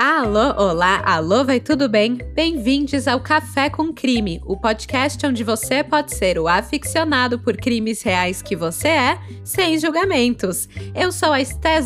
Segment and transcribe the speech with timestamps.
[0.00, 2.18] Alô, olá, alô, vai tudo bem?
[2.32, 8.00] Bem-vindos ao Café com Crime, o podcast onde você pode ser o aficionado por crimes
[8.02, 10.68] reais que você é, sem julgamentos.
[10.94, 11.80] Eu sou a Esté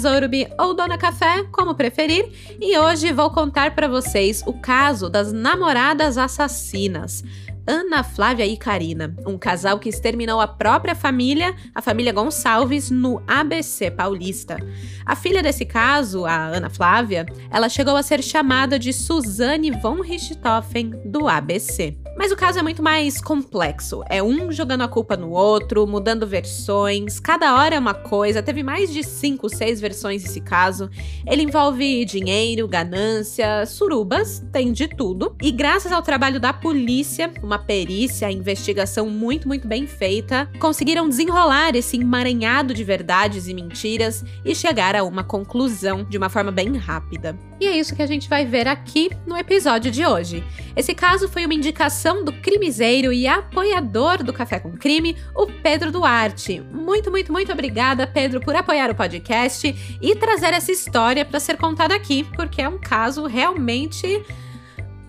[0.59, 2.31] ou Dona Café, como preferir,
[2.61, 7.25] e hoje vou contar para vocês o caso das namoradas assassinas.
[7.67, 13.23] Ana Flávia e Karina, um casal que exterminou a própria família, a família Gonçalves, no
[13.27, 14.57] ABC paulista.
[15.07, 20.01] A filha desse caso, a Ana Flávia, ela chegou a ser chamada de Suzane von
[20.01, 21.97] Richthofen do ABC.
[22.17, 24.03] Mas o caso é muito mais complexo.
[24.09, 28.43] É um jogando a culpa no outro, mudando versões, cada hora é uma coisa.
[28.43, 30.91] Teve mais de cinco, seis versões esse caso.
[31.27, 35.35] Ele envolve dinheiro, ganância, surubas, tem de tudo.
[35.41, 41.75] E graças ao trabalho da polícia, uma perícia, investigação muito, muito bem feita, conseguiram desenrolar
[41.75, 46.77] esse emaranhado de verdades e mentiras e chegar a uma conclusão de uma forma bem
[46.77, 47.37] rápida.
[47.61, 50.43] E é isso que a gente vai ver aqui no episódio de hoje.
[50.75, 55.93] Esse caso foi uma indicação do crimiseiro e apoiador do Café com Crime, o Pedro
[55.93, 56.61] Duarte.
[56.73, 61.57] Muito, muito, muito obrigada, Pedro, por apoiar o podcast e trazer essa história para ser
[61.57, 64.25] contada aqui, porque é um caso realmente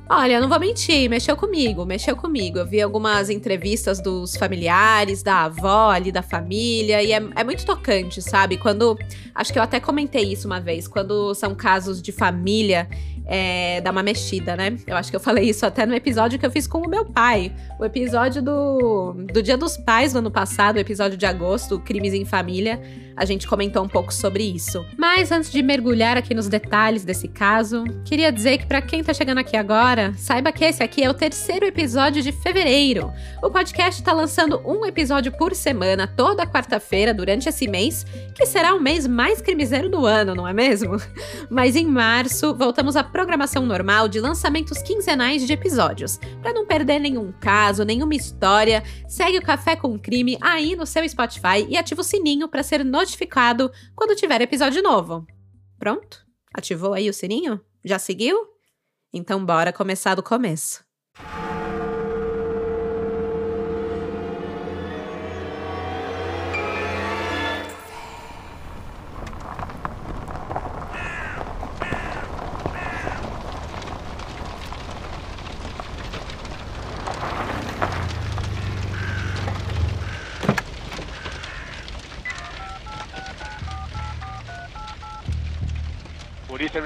[0.10, 2.60] Olha, não vou mentir, mexeu comigo, mexeu comigo.
[2.60, 7.66] Eu vi algumas entrevistas dos familiares, da avó ali, da família, e é, é, muito
[7.66, 8.58] tocante, sabe?
[8.58, 8.98] Quando.
[9.34, 12.88] Acho que eu até comentei isso uma vez, quando são casos de família
[13.26, 14.78] é, dar uma mexida, né?
[14.86, 17.06] Eu acho que eu falei isso até no episódio que eu fiz com o meu
[17.06, 17.54] pai.
[17.80, 22.14] O episódio do, do Dia dos Pais do ano passado, o episódio de agosto, Crimes
[22.14, 22.82] em Família.
[23.16, 24.84] A gente comentou um pouco sobre isso.
[24.98, 29.14] Mas antes de mergulhar aqui nos detalhes desse caso, queria dizer que para quem tá
[29.14, 33.14] chegando aqui agora, saiba que esse aqui é o terceiro episódio de fevereiro.
[33.42, 38.74] O podcast tá lançando um episódio por semana, toda quarta-feira, durante esse mês, que será
[38.74, 40.98] o mês mais crimiseiro do ano, não é mesmo?
[41.50, 46.18] Mas em março, voltamos a programação normal de lançamentos quinzenais de episódios.
[46.42, 51.08] Para não perder nenhum caso, nenhuma história, segue o Café com Crime aí no seu
[51.08, 55.28] Spotify e ativa o sininho para ser notificado quando tiver episódio novo.
[55.78, 56.26] Pronto?
[56.54, 57.62] Ativou aí o sininho?
[57.86, 58.36] Já seguiu?
[59.14, 60.84] Então bora começar do começo.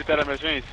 [0.07, 0.71] Polícia Militar Emergência.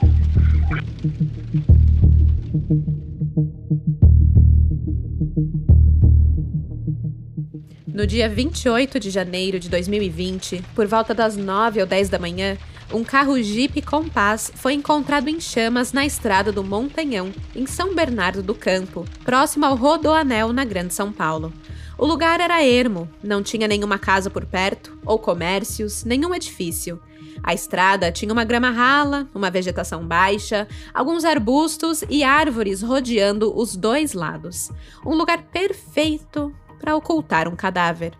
[7.86, 12.56] No dia 28 de janeiro de 2020, por volta das 9 ou 10 da manhã,
[12.92, 18.42] um carro Jeep Compass foi encontrado em chamas na estrada do Montanhão, em São Bernardo
[18.42, 21.52] do Campo, próximo ao Rodoanel, na Grande São Paulo.
[21.96, 27.00] O lugar era ermo, não tinha nenhuma casa por perto, ou comércios, nenhum edifício.
[27.46, 33.76] A estrada tinha uma grama rala, uma vegetação baixa, alguns arbustos e árvores rodeando os
[33.76, 34.72] dois lados.
[35.04, 38.14] Um lugar perfeito para ocultar um cadáver.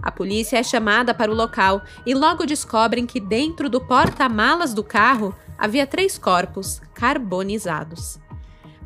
[0.00, 4.82] A polícia é chamada para o local e logo descobrem que dentro do porta-malas do
[4.82, 8.18] carro havia três corpos carbonizados.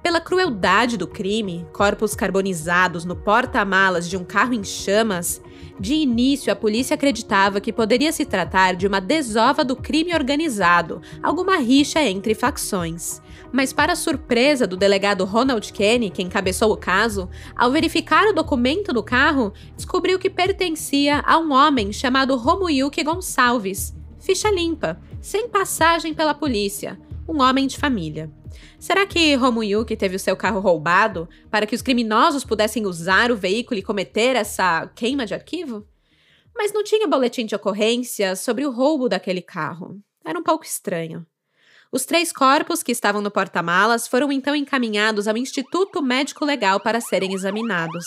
[0.03, 5.41] Pela crueldade do crime, corpos carbonizados no porta-malas de um carro em chamas,
[5.79, 11.03] de início, a polícia acreditava que poderia se tratar de uma desova do crime organizado,
[11.23, 13.21] alguma rixa entre facções.
[13.53, 18.93] Mas, para surpresa do delegado Ronald Kenny, que encabeçou o caso, ao verificar o documento
[18.93, 23.95] do carro, descobriu que pertencia a um homem chamado Romuyuki Gonçalves.
[24.19, 26.99] Ficha limpa, sem passagem pela polícia,
[27.29, 28.31] um homem de família.
[28.79, 33.37] Será que Romuyuki teve o seu carro roubado para que os criminosos pudessem usar o
[33.37, 35.87] veículo e cometer essa queima de arquivo?
[36.55, 40.01] Mas não tinha boletim de ocorrência sobre o roubo daquele carro.
[40.25, 41.27] Era um pouco estranho.
[41.93, 47.01] Os três corpos que estavam no porta-malas foram então encaminhados ao Instituto Médico Legal para
[47.01, 48.05] serem examinados.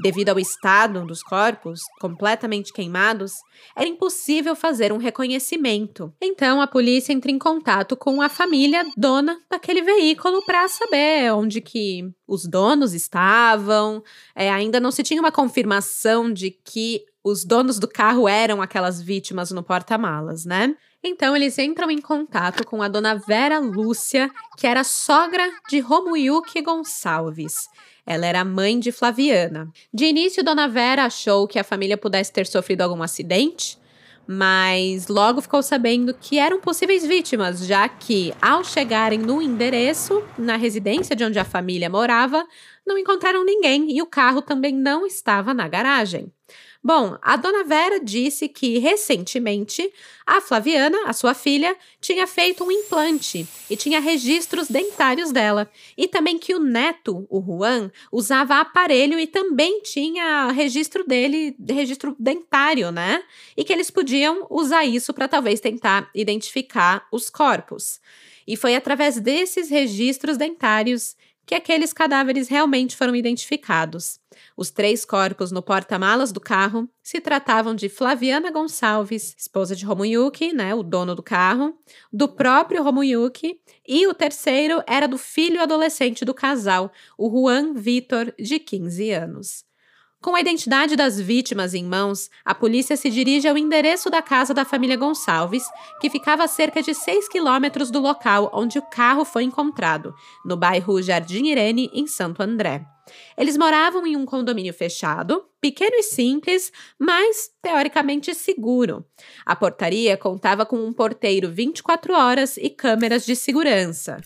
[0.00, 3.34] Devido ao estado dos corpos, completamente queimados,
[3.76, 6.12] era impossível fazer um reconhecimento.
[6.20, 11.60] Então a polícia entra em contato com a família dona daquele veículo para saber onde
[11.60, 14.02] que os donos estavam.
[14.34, 19.00] É, ainda não se tinha uma confirmação de que os donos do carro eram aquelas
[19.00, 20.74] vítimas no porta-malas, né?
[21.04, 26.62] Então eles entram em contato com a dona Vera Lúcia, que era sogra de Romuyuki
[26.62, 27.68] Gonçalves.
[28.06, 29.68] Ela era mãe de Flaviana.
[29.92, 33.78] De início, Dona Vera achou que a família pudesse ter sofrido algum acidente,
[34.26, 40.56] mas logo ficou sabendo que eram possíveis vítimas, já que, ao chegarem no endereço, na
[40.56, 42.46] residência de onde a família morava,
[42.86, 46.32] não encontraram ninguém e o carro também não estava na garagem.
[46.84, 49.88] Bom, a dona Vera disse que recentemente
[50.26, 55.70] a Flaviana, a sua filha, tinha feito um implante e tinha registros dentários dela.
[55.96, 62.16] E também que o neto, o Juan, usava aparelho e também tinha registro dele, registro
[62.18, 63.22] dentário, né?
[63.56, 68.00] E que eles podiam usar isso para talvez tentar identificar os corpos.
[68.44, 71.14] E foi através desses registros dentários
[71.46, 74.20] que aqueles cadáveres realmente foram identificados.
[74.56, 80.52] Os três corpos no porta-malas do carro se tratavam de Flaviana Gonçalves, esposa de Romuyuki,
[80.52, 81.76] né, o dono do carro,
[82.12, 88.32] do próprio Romuyuki, e o terceiro era do filho adolescente do casal, o Juan Vitor,
[88.38, 89.71] de 15 anos.
[90.22, 94.54] Com a identidade das vítimas em mãos, a polícia se dirige ao endereço da casa
[94.54, 95.64] da família Gonçalves,
[96.00, 100.14] que ficava a cerca de 6 quilômetros do local onde o carro foi encontrado,
[100.44, 102.86] no bairro Jardim Irene, em Santo André.
[103.36, 109.04] Eles moravam em um condomínio fechado, pequeno e simples, mas teoricamente seguro.
[109.44, 114.18] A portaria contava com um porteiro 24 horas e câmeras de segurança,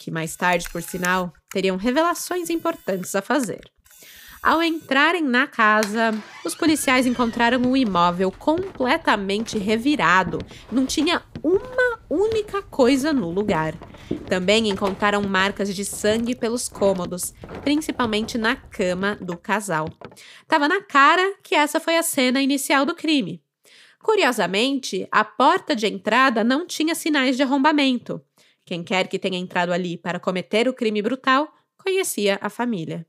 [0.00, 3.73] que mais tarde, por sinal, teriam revelações importantes a fazer.
[4.44, 6.12] Ao entrarem na casa,
[6.44, 10.36] os policiais encontraram o um imóvel completamente revirado.
[10.70, 13.74] Não tinha uma única coisa no lugar.
[14.28, 17.32] Também encontraram marcas de sangue pelos cômodos,
[17.62, 19.88] principalmente na cama do casal.
[20.46, 23.42] Tava na cara que essa foi a cena inicial do crime.
[24.02, 28.20] Curiosamente, a porta de entrada não tinha sinais de arrombamento.
[28.66, 33.06] Quem quer que tenha entrado ali para cometer o crime brutal conhecia a família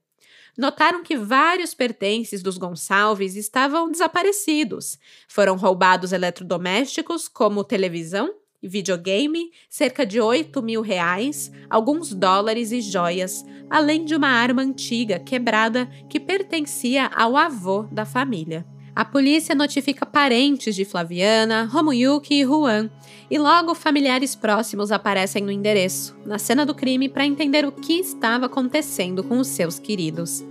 [0.57, 4.97] notaram que vários pertences dos Gonçalves estavam desaparecidos.
[5.27, 13.45] Foram roubados eletrodomésticos, como televisão, videogame, cerca de 8 mil reais, alguns dólares e joias,
[13.69, 18.65] além de uma arma antiga quebrada que pertencia ao avô da família.
[18.95, 22.89] A polícia notifica parentes de Flaviana, Romuyuki e Juan,
[23.29, 27.99] e logo familiares próximos aparecem no endereço, na cena do crime, para entender o que
[27.99, 30.45] estava acontecendo com os seus queridos.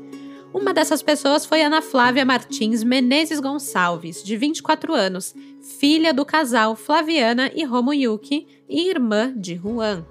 [0.52, 5.34] Uma dessas pessoas foi Ana Flávia Martins Menezes Gonçalves, de 24 anos,
[5.80, 10.04] filha do casal Flaviana e Romuyuki e irmã de Juan.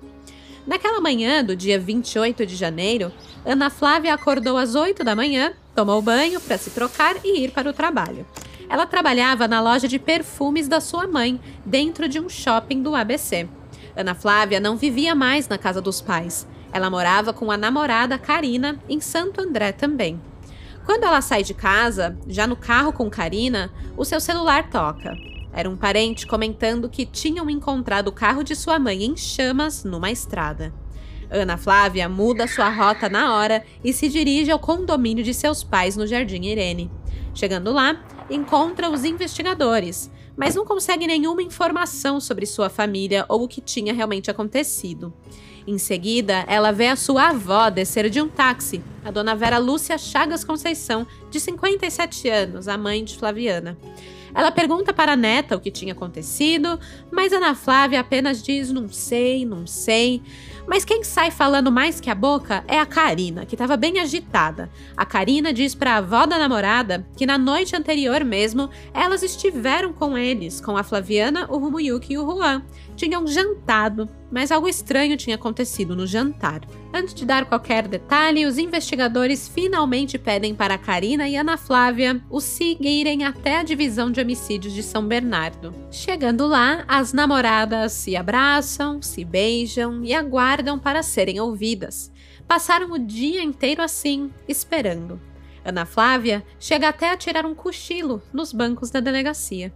[0.66, 3.12] Naquela manhã do dia 28 de janeiro,
[3.46, 7.70] Ana Flávia acordou às 8 da manhã, tomou banho para se trocar e ir para
[7.70, 8.26] o trabalho.
[8.70, 13.48] Ela trabalhava na loja de perfumes da sua mãe, dentro de um shopping do ABC.
[13.96, 16.48] Ana Flávia não vivia mais na casa dos pais.
[16.72, 20.20] Ela morava com a namorada Karina em Santo André também.
[20.86, 25.16] Quando ela sai de casa, já no carro com Karina, o seu celular toca.
[25.54, 30.10] Era um parente comentando que tinham encontrado o carro de sua mãe em chamas numa
[30.10, 30.74] estrada.
[31.34, 35.98] Ana Flávia muda sua rota na hora e se dirige ao condomínio de seus pais
[35.98, 36.92] no Jardim Irene.
[37.34, 38.00] Chegando lá,
[38.30, 43.94] encontra os investigadores, mas não consegue nenhuma informação sobre sua família ou o que tinha
[43.94, 45.12] realmente acontecido.
[45.66, 49.98] Em seguida, ela vê a sua avó descer de um táxi, a dona Vera Lúcia
[49.98, 53.78] Chagas Conceição, de 57 anos, a mãe de Flaviana.
[54.36, 56.80] Ela pergunta para a neta o que tinha acontecido,
[57.12, 60.22] mas Ana Flávia apenas diz: não sei, não sei.
[60.68, 64.70] Mas quem sai falando mais que a boca é a Karina, que estava bem agitada.
[64.96, 69.92] A Karina diz para a avó da namorada que na noite anterior mesmo elas estiveram
[69.92, 72.64] com eles, com a Flaviana, o Rumuyuki e o Juan.
[72.96, 76.62] Tinham jantado, mas algo estranho tinha acontecido no jantar.
[76.94, 82.40] Antes de dar qualquer detalhe, os investigadores finalmente pedem para Karina e Ana Flávia o
[82.40, 85.74] seguirem até a divisão de homicídios de São Bernardo.
[85.90, 92.12] Chegando lá, as namoradas se abraçam, se beijam e aguardam para serem ouvidas.
[92.48, 95.20] Passaram o dia inteiro assim, esperando.
[95.64, 99.74] Ana Flávia chega até a tirar um cochilo nos bancos da delegacia.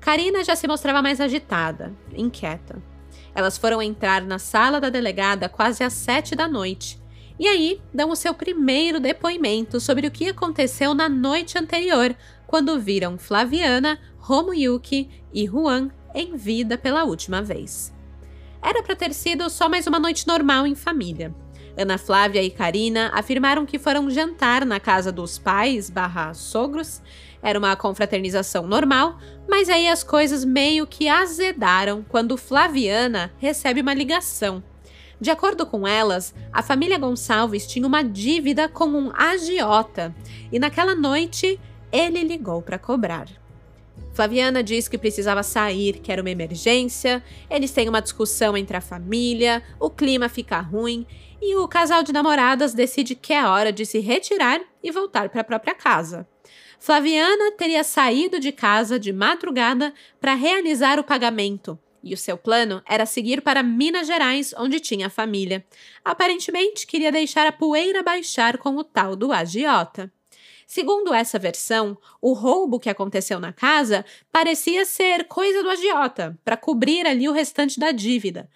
[0.00, 2.82] Karina já se mostrava mais agitada, inquieta.
[3.34, 7.00] Elas foram entrar na sala da delegada quase às sete da noite.
[7.38, 12.14] E aí dão o seu primeiro depoimento sobre o que aconteceu na noite anterior,
[12.46, 17.94] quando viram Flaviana, Romuyuki e Juan em vida pela última vez.
[18.62, 21.34] Era para ter sido só mais uma noite normal em família.
[21.76, 25.90] Ana Flávia e Karina afirmaram que foram jantar na casa dos pais
[26.34, 27.00] sogros
[27.42, 33.94] era uma confraternização normal, mas aí as coisas meio que azedaram quando Flaviana recebe uma
[33.94, 34.62] ligação.
[35.20, 40.14] De acordo com elas, a família Gonçalves tinha uma dívida com um agiota
[40.50, 41.58] e naquela noite
[41.92, 43.39] ele ligou para cobrar.
[44.12, 48.80] Flaviana diz que precisava sair, que era uma emergência, eles têm uma discussão entre a
[48.80, 51.06] família, o clima fica ruim
[51.40, 55.40] e o casal de namoradas decide que é hora de se retirar e voltar para
[55.40, 56.28] a própria casa.
[56.78, 62.82] Flaviana teria saído de casa de madrugada para realizar o pagamento, e o seu plano
[62.86, 65.64] era seguir para Minas Gerais, onde tinha a família.
[66.04, 70.10] Aparentemente, queria deixar a poeira baixar com o tal do agiota.
[70.70, 76.56] Segundo essa versão, o roubo que aconteceu na casa parecia ser coisa do agiota, para
[76.56, 78.48] cobrir ali o restante da dívida.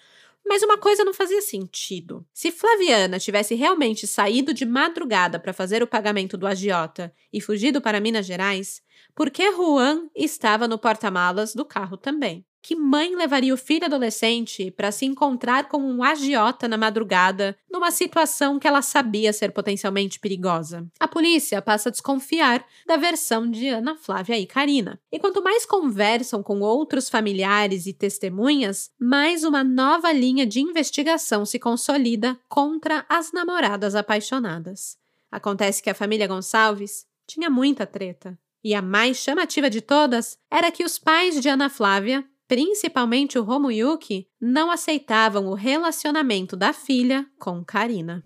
[0.46, 2.24] Mas uma coisa não fazia sentido.
[2.32, 7.80] Se Flaviana tivesse realmente saído de madrugada para fazer o pagamento do agiota e fugido
[7.80, 8.80] para Minas Gerais,
[9.12, 12.46] por que Juan estava no porta-malas do carro também?
[12.66, 17.90] Que mãe levaria o filho adolescente para se encontrar com um agiota na madrugada, numa
[17.90, 20.86] situação que ela sabia ser potencialmente perigosa?
[20.98, 24.98] A polícia passa a desconfiar da versão de Ana Flávia e Karina.
[25.12, 31.44] E quanto mais conversam com outros familiares e testemunhas, mais uma nova linha de investigação
[31.44, 34.96] se consolida contra as namoradas apaixonadas.
[35.30, 38.38] Acontece que a família Gonçalves tinha muita treta.
[38.64, 43.42] E a mais chamativa de todas era que os pais de Ana Flávia principalmente o
[43.42, 48.22] Romuyuki, não aceitavam o relacionamento da filha com Karina.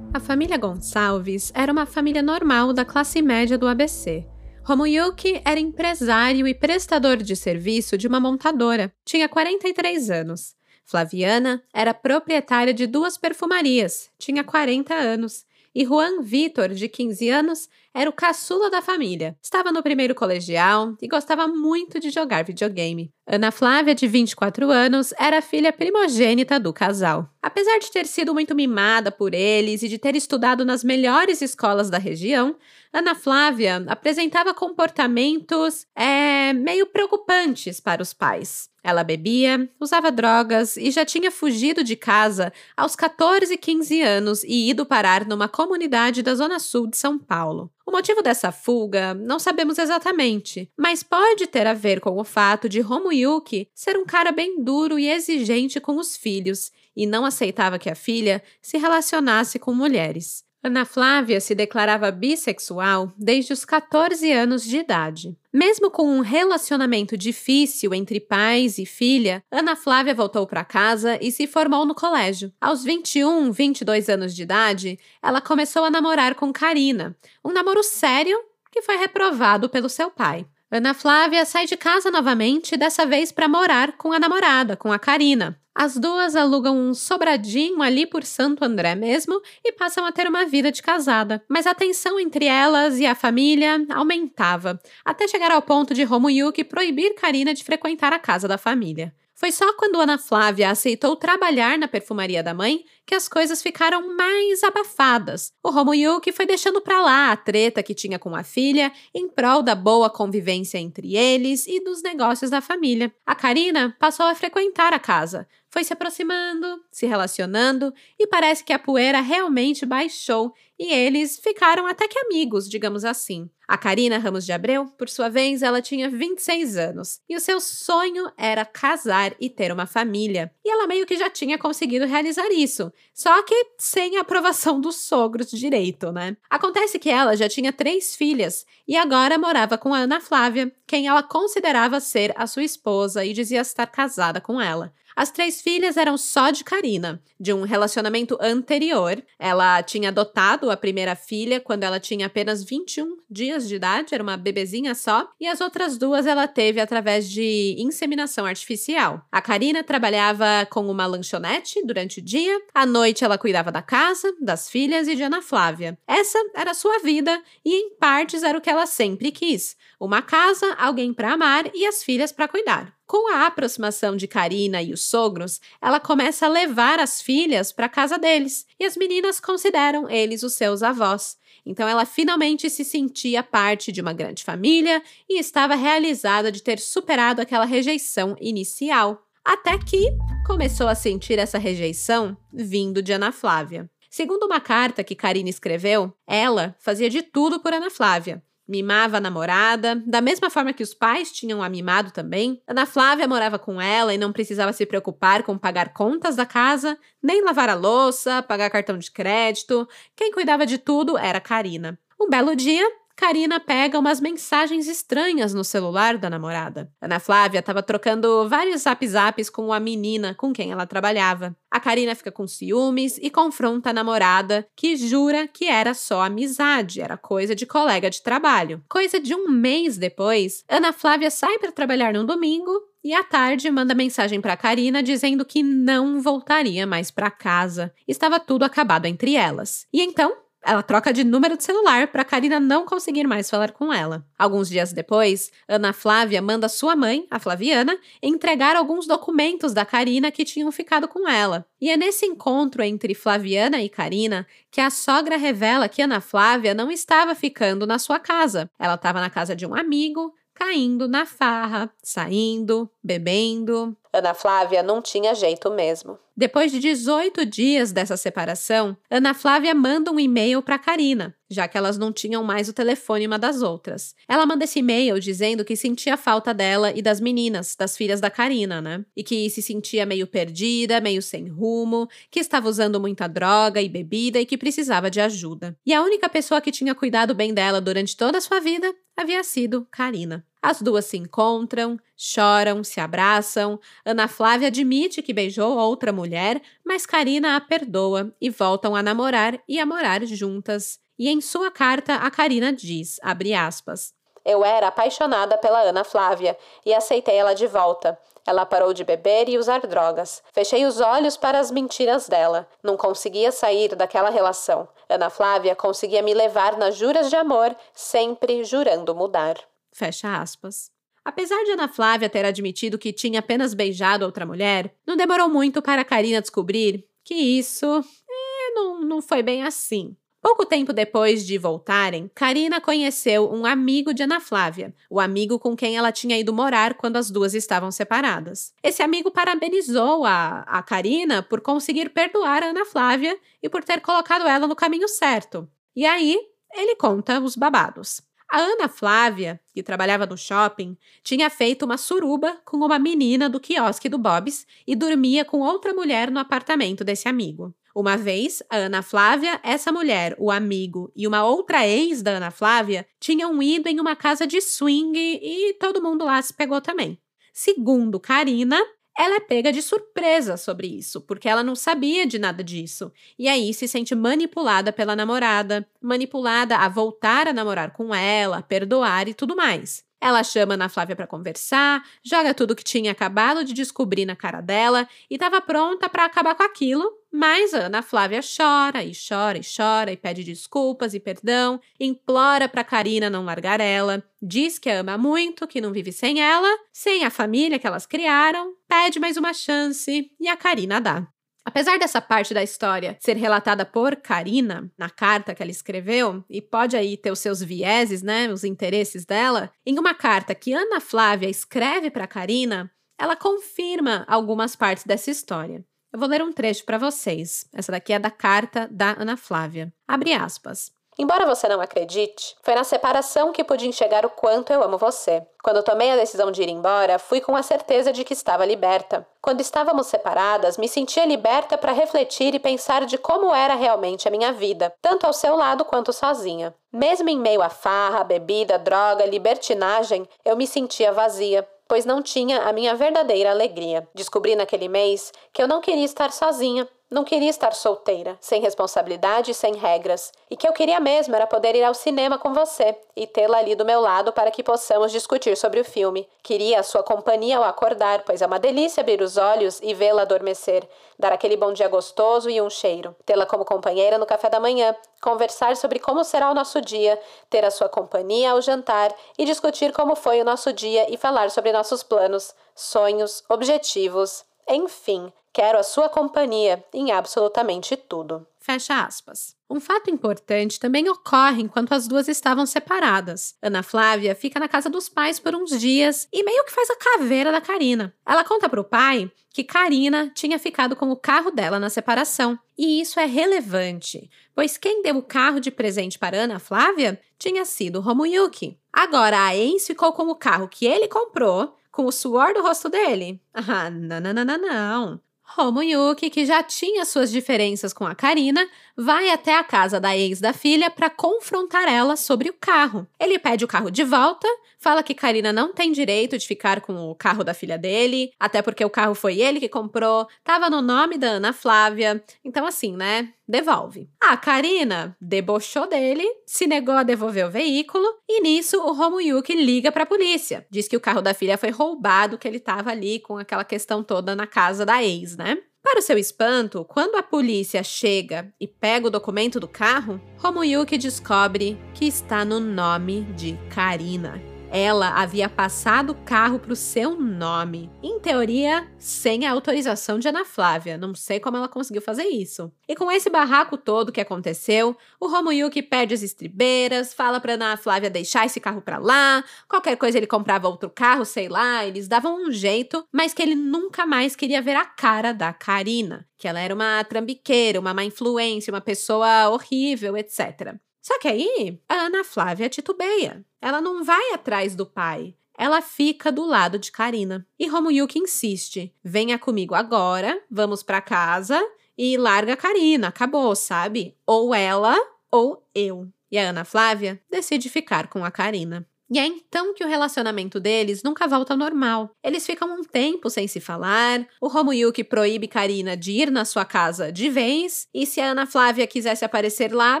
[0.12, 4.24] A família Gonçalves era uma família normal da classe média do ABC.
[4.62, 8.92] Romuyuki era empresário e prestador de serviço de uma montadora.
[9.04, 10.54] Tinha 43 anos.
[10.86, 14.08] Flaviana era proprietária de duas perfumarias.
[14.18, 19.36] Tinha 40 anos e Juan Vitor, de 15 anos, era o caçula da família.
[19.42, 23.10] Estava no primeiro colegial e gostava muito de jogar videogame.
[23.26, 27.28] Ana Flávia, de 24 anos, era a filha primogênita do casal.
[27.42, 31.90] Apesar de ter sido muito mimada por eles e de ter estudado nas melhores escolas
[31.90, 32.56] da região,
[32.94, 38.70] Ana Flávia apresentava comportamentos é, meio preocupantes para os pais.
[38.84, 44.44] Ela bebia, usava drogas e já tinha fugido de casa aos 14 e 15 anos
[44.44, 47.68] e ido parar numa comunidade da zona sul de São Paulo.
[47.84, 52.68] O motivo dessa fuga não sabemos exatamente, mas pode ter a ver com o fato
[52.68, 57.76] de Romuyuki ser um cara bem duro e exigente com os filhos e não aceitava
[57.76, 60.43] que a filha se relacionasse com mulheres.
[60.66, 65.36] Ana Flávia se declarava bissexual desde os 14 anos de idade.
[65.52, 71.30] Mesmo com um relacionamento difícil entre pais e filha, Ana Flávia voltou para casa e
[71.30, 72.50] se formou no colégio.
[72.58, 78.38] Aos 21, 22 anos de idade, ela começou a namorar com Karina, um namoro sério
[78.72, 80.46] que foi reprovado pelo seu pai.
[80.76, 84.98] Ana Flávia sai de casa novamente, dessa vez para morar com a namorada, com a
[84.98, 85.56] Karina.
[85.72, 90.44] As duas alugam um sobradinho ali por Santo André mesmo e passam a ter uma
[90.44, 91.40] vida de casada.
[91.48, 96.64] Mas a tensão entre elas e a família aumentava, até chegar ao ponto de Romuyuki
[96.64, 99.14] proibir Karina de frequentar a casa da família.
[99.44, 104.16] Foi só quando Ana Flávia aceitou trabalhar na perfumaria da mãe que as coisas ficaram
[104.16, 105.52] mais abafadas.
[105.62, 109.62] O Romuyuki foi deixando para lá a treta que tinha com a filha em prol
[109.62, 113.14] da boa convivência entre eles e dos negócios da família.
[113.26, 118.72] A Karina passou a frequentar a casa, foi se aproximando, se relacionando e parece que
[118.72, 123.50] a poeira realmente baixou e eles ficaram até que amigos, digamos assim.
[123.66, 127.60] A Karina Ramos de Abreu, por sua vez, ela tinha 26 anos e o seu
[127.60, 130.52] sonho era casar e ter uma família.
[130.64, 134.96] E ela meio que já tinha conseguido realizar isso, só que sem a aprovação dos
[134.96, 136.36] sogros direito, né?
[136.50, 141.06] Acontece que ela já tinha três filhas e agora morava com a Ana Flávia, quem
[141.06, 144.92] ela considerava ser a sua esposa e dizia estar casada com ela.
[145.16, 149.22] As três filhas eram só de Karina, de um relacionamento anterior.
[149.38, 154.22] Ela tinha adotado a primeira filha quando ela tinha apenas 21 dias de idade, era
[154.22, 159.24] uma bebezinha só, e as outras duas ela teve através de inseminação artificial.
[159.30, 164.34] A Karina trabalhava com uma lanchonete durante o dia, à noite ela cuidava da casa,
[164.40, 165.98] das filhas e de Ana Flávia.
[166.06, 170.22] Essa era a sua vida e em partes era o que ela sempre quis: uma
[170.22, 172.93] casa, alguém para amar e as filhas para cuidar.
[173.06, 177.88] Com a aproximação de Karina e os sogros, ela começa a levar as filhas para
[177.88, 181.36] casa deles e as meninas consideram eles os seus avós.
[181.66, 186.78] Então ela finalmente se sentia parte de uma grande família e estava realizada de ter
[186.78, 189.22] superado aquela rejeição inicial.
[189.44, 190.08] Até que
[190.46, 193.90] começou a sentir essa rejeição vindo de Ana Flávia.
[194.08, 199.20] Segundo uma carta que Karina escreveu, ela fazia de tudo por Ana Flávia mimava a
[199.20, 202.62] namorada, da mesma forma que os pais tinham a mimado também.
[202.66, 206.98] Ana Flávia morava com ela e não precisava se preocupar com pagar contas da casa,
[207.22, 209.88] nem lavar a louça, pagar cartão de crédito.
[210.16, 211.98] Quem cuidava de tudo era Karina.
[212.20, 216.90] Um belo dia, Karina pega umas mensagens estranhas no celular da namorada.
[217.00, 221.56] Ana Flávia estava trocando vários zap-zaps com a menina com quem ela trabalhava.
[221.70, 227.00] A Karina fica com ciúmes e confronta a namorada, que jura que era só amizade,
[227.00, 228.82] era coisa de colega de trabalho.
[228.88, 232.72] Coisa de um mês depois, Ana Flávia sai para trabalhar no domingo
[233.04, 237.92] e à tarde manda mensagem para Karina dizendo que não voltaria mais para casa.
[238.08, 239.86] Estava tudo acabado entre elas.
[239.92, 243.92] E então ela troca de número de celular para Karina não conseguir mais falar com
[243.92, 244.26] ela.
[244.38, 250.30] Alguns dias depois, Ana Flávia manda sua mãe, a Flaviana, entregar alguns documentos da Karina
[250.30, 251.66] que tinham ficado com ela.
[251.80, 256.74] E é nesse encontro entre Flaviana e Karina que a sogra revela que Ana Flávia
[256.74, 258.70] não estava ficando na sua casa.
[258.78, 263.96] Ela estava na casa de um amigo, caindo na farra, saindo, bebendo.
[264.14, 266.16] Ana Flávia não tinha jeito mesmo.
[266.36, 271.76] Depois de 18 dias dessa separação, Ana Flávia manda um e-mail para Karina, já que
[271.76, 274.14] elas não tinham mais o telefone uma das outras.
[274.28, 278.30] Ela manda esse e-mail dizendo que sentia falta dela e das meninas, das filhas da
[278.30, 279.04] Karina, né?
[279.16, 283.88] E que se sentia meio perdida, meio sem rumo, que estava usando muita droga e
[283.88, 285.76] bebida e que precisava de ajuda.
[285.84, 289.42] E a única pessoa que tinha cuidado bem dela durante toda a sua vida havia
[289.42, 290.44] sido Karina.
[290.66, 293.78] As duas se encontram, choram, se abraçam.
[294.02, 299.60] Ana Flávia admite que beijou outra mulher, mas Karina a perdoa e voltam a namorar
[299.68, 300.98] e a morar juntas.
[301.18, 306.56] E em sua carta, a Karina diz, aspas, Eu era apaixonada pela Ana Flávia
[306.86, 308.18] e aceitei ela de volta.
[308.46, 310.42] Ela parou de beber e usar drogas.
[310.50, 312.66] Fechei os olhos para as mentiras dela.
[312.82, 314.88] Não conseguia sair daquela relação.
[315.10, 319.58] Ana Flávia conseguia me levar nas juras de amor, sempre jurando mudar.
[319.94, 320.90] Fecha aspas.
[321.24, 325.80] Apesar de Ana Flávia ter admitido que tinha apenas beijado outra mulher, não demorou muito
[325.80, 330.16] para Karina descobrir que isso é, não, não foi bem assim.
[330.42, 335.74] Pouco tempo depois de voltarem, Karina conheceu um amigo de Ana Flávia, o amigo com
[335.74, 338.74] quem ela tinha ido morar quando as duas estavam separadas.
[338.82, 344.02] Esse amigo parabenizou a, a Karina por conseguir perdoar a Ana Flávia e por ter
[344.02, 345.66] colocado ela no caminho certo.
[345.96, 346.38] E aí,
[346.74, 348.20] ele conta os babados.
[348.50, 353.58] A Ana Flávia, que trabalhava no shopping, tinha feito uma suruba com uma menina do
[353.58, 357.74] quiosque do Bob's e dormia com outra mulher no apartamento desse amigo.
[357.94, 362.50] Uma vez, a Ana Flávia, essa mulher, o amigo e uma outra ex da Ana
[362.50, 367.18] Flávia tinham ido em uma casa de swing e todo mundo lá se pegou também.
[367.52, 368.80] Segundo Karina,
[369.16, 373.12] ela é pega de surpresa sobre isso, porque ela não sabia de nada disso.
[373.38, 379.28] E aí se sente manipulada pela namorada, manipulada a voltar a namorar com ela, perdoar
[379.28, 380.04] e tudo mais.
[380.24, 384.62] Ela chama Ana Flávia para conversar, joga tudo que tinha acabado de descobrir na cara
[384.62, 389.60] dela e estava pronta para acabar com aquilo, mas Ana Flávia chora e chora e
[389.60, 395.00] chora e pede desculpas e perdão, implora para Karina não largar ela, diz que a
[395.00, 399.36] ama muito, que não vive sem ela, sem a família que elas criaram, pede mais
[399.36, 401.33] uma chance e a Karina dá.
[401.64, 406.60] Apesar dessa parte da história ser relatada por Karina na carta que ela escreveu, e
[406.60, 411.00] pode aí ter os seus vieses, né, os interesses dela, em uma carta que Ana
[411.00, 415.84] Flávia escreve para Karina, ela confirma algumas partes dessa história.
[416.12, 417.66] Eu vou ler um trecho para vocês.
[417.72, 419.92] Essa daqui é da carta da Ana Flávia.
[420.06, 420.92] Abre aspas.
[421.18, 425.46] Embora você não acredite, foi na separação que pude enxergar o quanto eu amo você.
[425.62, 429.26] Quando tomei a decisão de ir embora, fui com a certeza de que estava liberta.
[429.40, 434.30] Quando estávamos separadas, me sentia liberta para refletir e pensar de como era realmente a
[434.30, 436.74] minha vida, tanto ao seu lado quanto sozinha.
[436.92, 442.62] Mesmo em meio à farra, bebida, droga, libertinagem, eu me sentia vazia, pois não tinha
[442.62, 444.08] a minha verdadeira alegria.
[444.14, 449.52] Descobri naquele mês que eu não queria estar sozinha, não queria estar solteira, sem responsabilidade
[449.52, 452.98] e sem regras, e que eu queria mesmo era poder ir ao cinema com você
[453.14, 456.28] e tê-la ali do meu lado para que possamos discutir sobre o filme.
[456.42, 460.22] Queria a sua companhia ao acordar, pois é uma delícia abrir os olhos e vê-la
[460.22, 464.58] adormecer, dar aquele bom dia gostoso e um cheiro, tê-la como companheira no café da
[464.58, 467.16] manhã, conversar sobre como será o nosso dia,
[467.48, 471.48] ter a sua companhia ao jantar e discutir como foi o nosso dia e falar
[471.52, 478.46] sobre nossos planos, sonhos, objetivos Enfim, quero a sua companhia em absolutamente tudo.
[478.58, 479.54] Fecha aspas.
[479.68, 483.54] Um fato importante também ocorre enquanto as duas estavam separadas.
[483.62, 486.96] Ana Flávia fica na casa dos pais por uns dias e meio que faz a
[486.96, 488.14] caveira da Karina.
[488.26, 492.58] Ela conta para o pai que Karina tinha ficado com o carro dela na separação.
[492.76, 497.64] E isso é relevante, pois quem deu o carro de presente para Ana Flávia tinha
[497.64, 498.78] sido Romuyuki.
[498.92, 502.88] Agora a ex ficou com o carro que ele comprou com o suor do rosto
[502.88, 503.40] dele.
[503.54, 505.20] Ah, não, não, não, não, não.
[505.44, 510.40] Romuyuki, que já tinha suas diferenças com a Karina, vai até a casa da ex
[510.40, 513.06] da filha para confrontar ela sobre o carro.
[513.18, 514.46] Ele pede o carro de volta,
[514.78, 518.62] fala que Karina não tem direito de ficar com o carro da filha dele, até
[518.62, 522.22] porque o carro foi ele que comprou, tava no nome da Ana Flávia.
[522.44, 523.32] Então, assim, né?
[523.46, 524.08] Devolve.
[524.20, 529.92] A Karina debochou dele, se negou a devolver o veículo, e nisso o Romuyuki liga
[529.92, 530.66] para a polícia.
[530.70, 534.02] Diz que o carro da filha foi roubado, que ele tava ali com aquela questão
[534.02, 535.58] toda na casa da ex, né?
[535.84, 540.96] Para o seu espanto, quando a polícia chega e pega o documento do carro, Romuyuki
[540.96, 544.53] descobre que está no nome de Karina.
[544.76, 547.88] Ela havia passado o carro para o seu nome.
[548.02, 550.98] Em teoria, sem a autorização de Ana Flávia.
[550.98, 552.72] Não sei como ela conseguiu fazer isso.
[552.88, 557.76] E com esse barraco todo que aconteceu, o Romuyuki perde as estribeiras, fala para Ana
[557.76, 562.08] Flávia deixar esse carro para lá, qualquer coisa ele comprava outro carro, sei lá, eles
[562.08, 566.48] davam um jeito, mas que ele nunca mais queria ver a cara da Karina, que
[566.48, 570.74] ela era uma trambiqueira, uma má influência, uma pessoa horrível, etc.
[571.04, 573.44] Só que aí a Ana Flávia titubeia.
[573.60, 575.34] Ela não vai atrás do pai.
[575.56, 577.46] Ela fica do lado de Karina.
[577.58, 581.60] E Romuyuki insiste: venha comigo agora, vamos para casa
[581.96, 583.08] e larga a Karina.
[583.08, 584.16] Acabou, sabe?
[584.26, 584.96] Ou ela
[585.30, 586.08] ou eu.
[586.30, 588.88] E a Ana Flávia decide ficar com a Karina.
[589.10, 592.10] E é então que o relacionamento deles nunca volta ao normal.
[592.22, 596.64] Eles ficam um tempo sem se falar, o Romuyuki proíbe Karina de ir na sua
[596.64, 600.00] casa de vez, e se a Ana Flávia quisesse aparecer lá,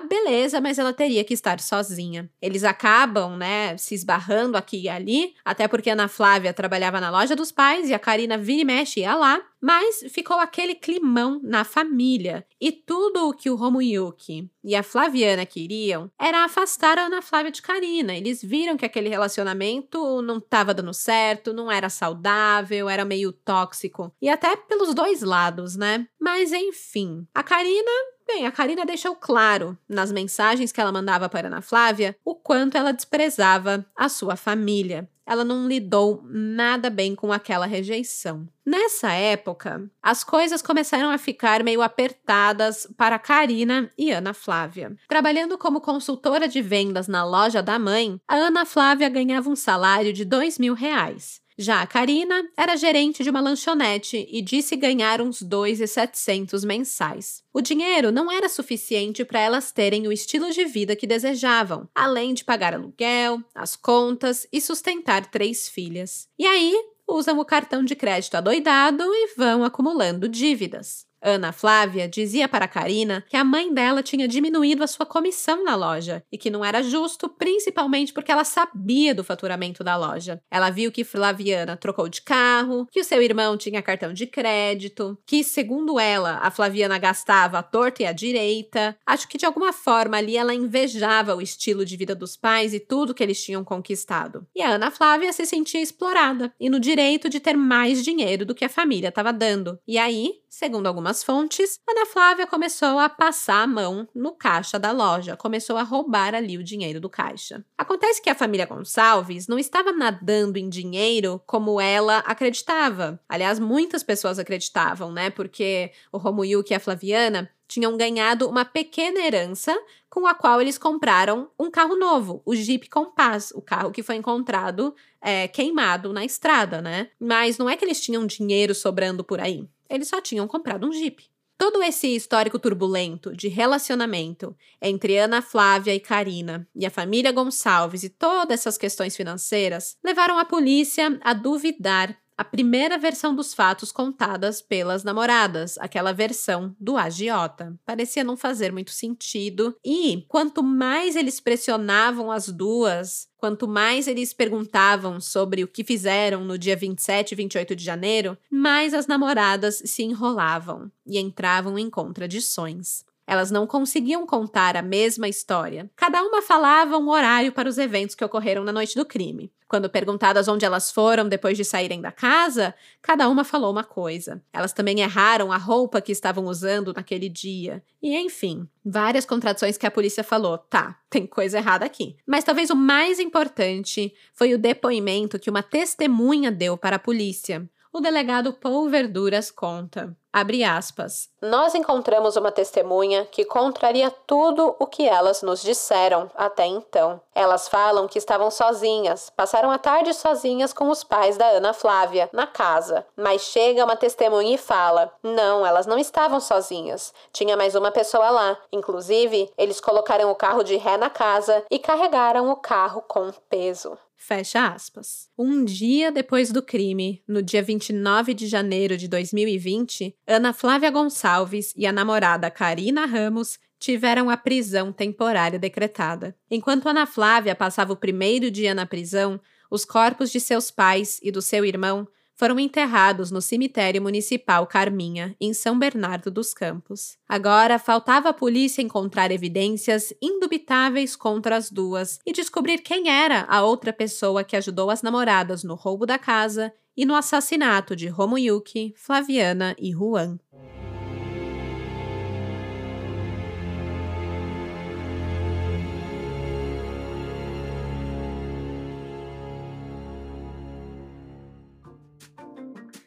[0.00, 2.30] beleza, mas ela teria que estar sozinha.
[2.40, 7.10] Eles acabam, né, se esbarrando aqui e ali, até porque a Ana Flávia trabalhava na
[7.10, 11.40] loja dos pais e a Karina vira e mexe ia lá, mas ficou aquele climão
[11.42, 12.46] na família.
[12.60, 17.50] E tudo o que o Romuyuki e a Flaviana queriam era afastar a Ana Flávia
[17.50, 18.14] de Karina.
[18.14, 24.14] Eles viram que aquele relacionamento não estava dando certo, não era saudável, era meio tóxico.
[24.20, 26.06] E até pelos dois lados, né?
[26.20, 27.90] Mas enfim, a Karina
[28.26, 32.74] Bem, a Karina deixou claro, nas mensagens que ela mandava para Ana Flávia, o quanto
[32.74, 35.06] ela desprezava a sua família.
[35.26, 38.46] Ela não lidou nada bem com aquela rejeição.
[38.64, 44.96] Nessa época, as coisas começaram a ficar meio apertadas para Karina e Ana Flávia.
[45.08, 50.12] Trabalhando como consultora de vendas na loja da mãe, a Ana Flávia ganhava um salário
[50.12, 51.43] de dois mil reais.
[51.56, 57.44] Já a Karina era gerente de uma lanchonete e disse ganhar uns 2,700 mensais.
[57.52, 62.34] O dinheiro não era suficiente para elas terem o estilo de vida que desejavam, além
[62.34, 66.28] de pagar aluguel, as contas e sustentar três filhas.
[66.36, 66.74] E aí,
[67.06, 71.06] usam o cartão de crédito adoidado e vão acumulando dívidas.
[71.24, 75.74] Ana Flávia dizia para Karina que a mãe dela tinha diminuído a sua comissão na
[75.74, 80.40] loja e que não era justo, principalmente porque ela sabia do faturamento da loja.
[80.50, 85.18] Ela viu que Flaviana trocou de carro, que o seu irmão tinha cartão de crédito,
[85.26, 88.96] que, segundo ela, a Flaviana gastava à torta e à direita.
[89.06, 92.80] Acho que de alguma forma ali ela invejava o estilo de vida dos pais e
[92.80, 94.46] tudo que eles tinham conquistado.
[94.54, 98.54] E a Ana Flávia se sentia explorada e no direito de ter mais dinheiro do
[98.54, 99.78] que a família estava dando.
[99.86, 104.78] E aí, segundo algumas algumas fontes, Ana Flávia começou a passar a mão no caixa
[104.78, 107.64] da loja, começou a roubar ali o dinheiro do caixa.
[107.78, 113.20] Acontece que a família Gonçalves não estava nadando em dinheiro como ela acreditava.
[113.28, 115.30] Aliás, muitas pessoas acreditavam, né?
[115.30, 119.74] Porque o Romuyuki e a Flaviana tinham ganhado uma pequena herança
[120.10, 124.16] com a qual eles compraram um carro novo, o Jeep Compass, o carro que foi
[124.16, 127.08] encontrado é, queimado na estrada, né?
[127.18, 129.66] Mas não é que eles tinham dinheiro sobrando por aí.
[129.88, 131.28] Eles só tinham comprado um Jeep.
[131.56, 138.02] Todo esse histórico turbulento de relacionamento entre Ana Flávia e Karina e a família Gonçalves
[138.02, 143.92] e todas essas questões financeiras levaram a polícia a duvidar a primeira versão dos fatos
[143.92, 147.74] contadas pelas namoradas, aquela versão do agiota.
[147.84, 154.32] Parecia não fazer muito sentido, e quanto mais eles pressionavam as duas, quanto mais eles
[154.32, 159.82] perguntavam sobre o que fizeram no dia 27 e 28 de janeiro, mais as namoradas
[159.84, 163.04] se enrolavam e entravam em contradições.
[163.26, 165.90] Elas não conseguiam contar a mesma história.
[165.96, 169.50] Cada uma falava um horário para os eventos que ocorreram na noite do crime.
[169.74, 174.40] Quando perguntadas onde elas foram depois de saírem da casa, cada uma falou uma coisa.
[174.52, 177.82] Elas também erraram a roupa que estavam usando naquele dia.
[178.00, 180.58] E enfim, várias contradições que a polícia falou.
[180.58, 182.16] Tá, tem coisa errada aqui.
[182.24, 187.68] Mas talvez o mais importante foi o depoimento que uma testemunha deu para a polícia.
[187.92, 190.16] O delegado Paul Verduras conta.
[190.36, 191.28] Abre aspas.
[191.40, 197.20] Nós encontramos uma testemunha que contraria tudo o que elas nos disseram até então.
[197.32, 202.28] Elas falam que estavam sozinhas, passaram a tarde sozinhas com os pais da Ana Flávia,
[202.32, 203.06] na casa.
[203.16, 207.14] Mas chega uma testemunha e fala: não, elas não estavam sozinhas.
[207.32, 208.58] Tinha mais uma pessoa lá.
[208.72, 213.96] Inclusive, eles colocaram o carro de ré na casa e carregaram o carro com peso.
[214.16, 215.28] Fecha aspas.
[215.36, 221.72] Um dia depois do crime, no dia 29 de janeiro de 2020, Ana Flávia Gonçalves
[221.76, 226.34] e a namorada Karina Ramos tiveram a prisão temporária decretada.
[226.50, 229.38] Enquanto Ana Flávia passava o primeiro dia na prisão,
[229.70, 235.34] os corpos de seus pais e do seu irmão foram enterrados no cemitério municipal Carminha,
[235.40, 237.16] em São Bernardo dos Campos.
[237.28, 243.62] Agora faltava a polícia encontrar evidências indubitáveis contra as duas e descobrir quem era a
[243.62, 248.94] outra pessoa que ajudou as namoradas no roubo da casa e no assassinato de Romuyuki,
[248.96, 250.38] Flaviana e Juan.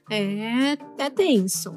[0.09, 1.73] É, é tenso.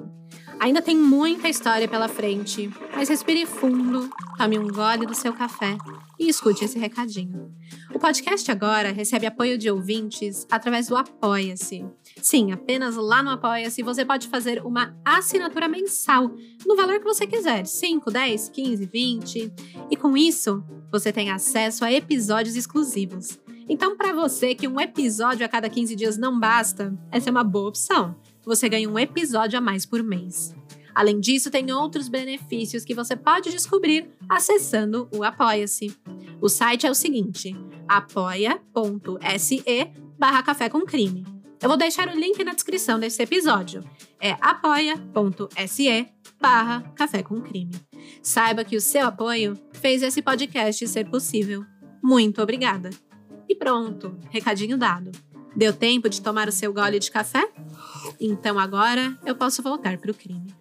[0.60, 5.78] Ainda tem muita história pela frente, mas respire fundo, tome um gole do seu café
[6.18, 7.50] e escute esse recadinho.
[7.94, 11.84] O podcast agora recebe apoio de ouvintes através do Apoia-se.
[12.20, 16.30] Sim, apenas lá no Apoia-se você pode fazer uma assinatura mensal,
[16.66, 19.52] no valor que você quiser, 5, 10, 15, 20.
[19.90, 20.62] E com isso,
[20.92, 23.40] você tem acesso a episódios exclusivos.
[23.72, 27.44] Então, para você que um episódio a cada 15 dias não basta, essa é uma
[27.44, 28.16] boa opção.
[28.44, 30.52] Você ganha um episódio a mais por mês.
[30.92, 35.96] Além disso, tem outros benefícios que você pode descobrir acessando o Apoia-se.
[36.40, 37.56] O site é o seguinte:
[37.86, 39.62] apoia.se
[40.18, 41.24] barra café com crime.
[41.62, 43.84] Eu vou deixar o link na descrição desse episódio.
[44.20, 46.08] É apoia.se
[46.40, 47.76] barra café com crime.
[48.20, 51.64] Saiba que o seu apoio fez esse podcast ser possível.
[52.02, 52.90] Muito obrigada!
[53.60, 55.12] Pronto, recadinho dado.
[55.54, 57.46] Deu tempo de tomar o seu gole de café?
[58.18, 60.54] Então agora eu posso voltar para o crime.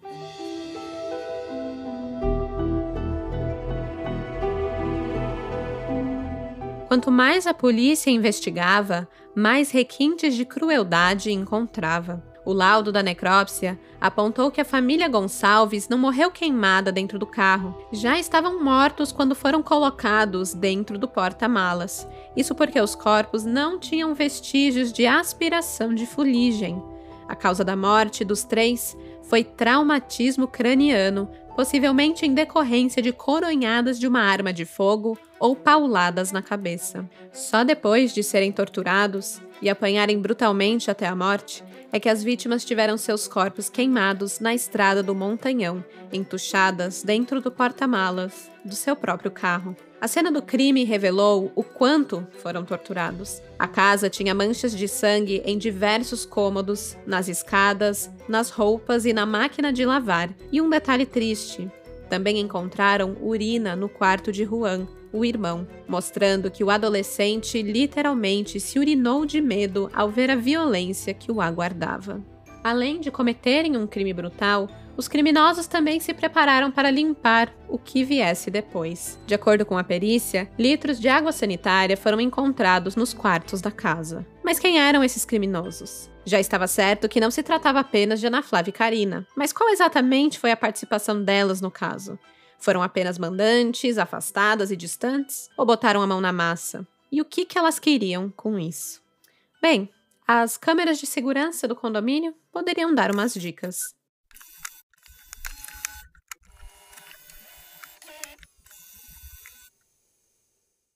[6.88, 12.29] Quanto mais a polícia investigava, mais requintes de crueldade encontrava.
[12.44, 17.76] O laudo da necrópsia apontou que a família Gonçalves não morreu queimada dentro do carro.
[17.92, 22.08] Já estavam mortos quando foram colocados dentro do porta-malas.
[22.36, 26.82] Isso porque os corpos não tinham vestígios de aspiração de fuligem.
[27.28, 34.08] A causa da morte dos três foi traumatismo craniano, possivelmente em decorrência de coronhadas de
[34.08, 37.08] uma arma de fogo ou pauladas na cabeça.
[37.32, 42.64] Só depois de serem torturados e apanharem brutalmente até a morte, é que as vítimas
[42.64, 49.30] tiveram seus corpos queimados na estrada do Montanhão, entuchadas dentro do porta-malas do seu próprio
[49.30, 49.76] carro.
[50.00, 53.42] A cena do crime revelou o quanto foram torturados.
[53.58, 59.26] A casa tinha manchas de sangue em diversos cômodos, nas escadas, nas roupas e na
[59.26, 60.30] máquina de lavar.
[60.50, 61.70] E um detalhe triste:
[62.08, 68.78] também encontraram urina no quarto de Juan, o irmão, mostrando que o adolescente literalmente se
[68.78, 72.20] urinou de medo ao ver a violência que o aguardava.
[72.62, 78.04] Além de cometerem um crime brutal, os criminosos também se prepararam para limpar o que
[78.04, 79.18] viesse depois.
[79.26, 84.26] De acordo com a perícia, litros de água sanitária foram encontrados nos quartos da casa.
[84.44, 86.10] Mas quem eram esses criminosos?
[86.24, 89.70] Já estava certo que não se tratava apenas de Ana Flávia e Karina, mas qual
[89.70, 92.18] exatamente foi a participação delas no caso?
[92.60, 95.48] Foram apenas mandantes, afastadas e distantes?
[95.56, 96.86] Ou botaram a mão na massa?
[97.10, 99.02] E o que, que elas queriam com isso?
[99.60, 99.90] Bem,
[100.26, 103.94] as câmeras de segurança do condomínio poderiam dar umas dicas.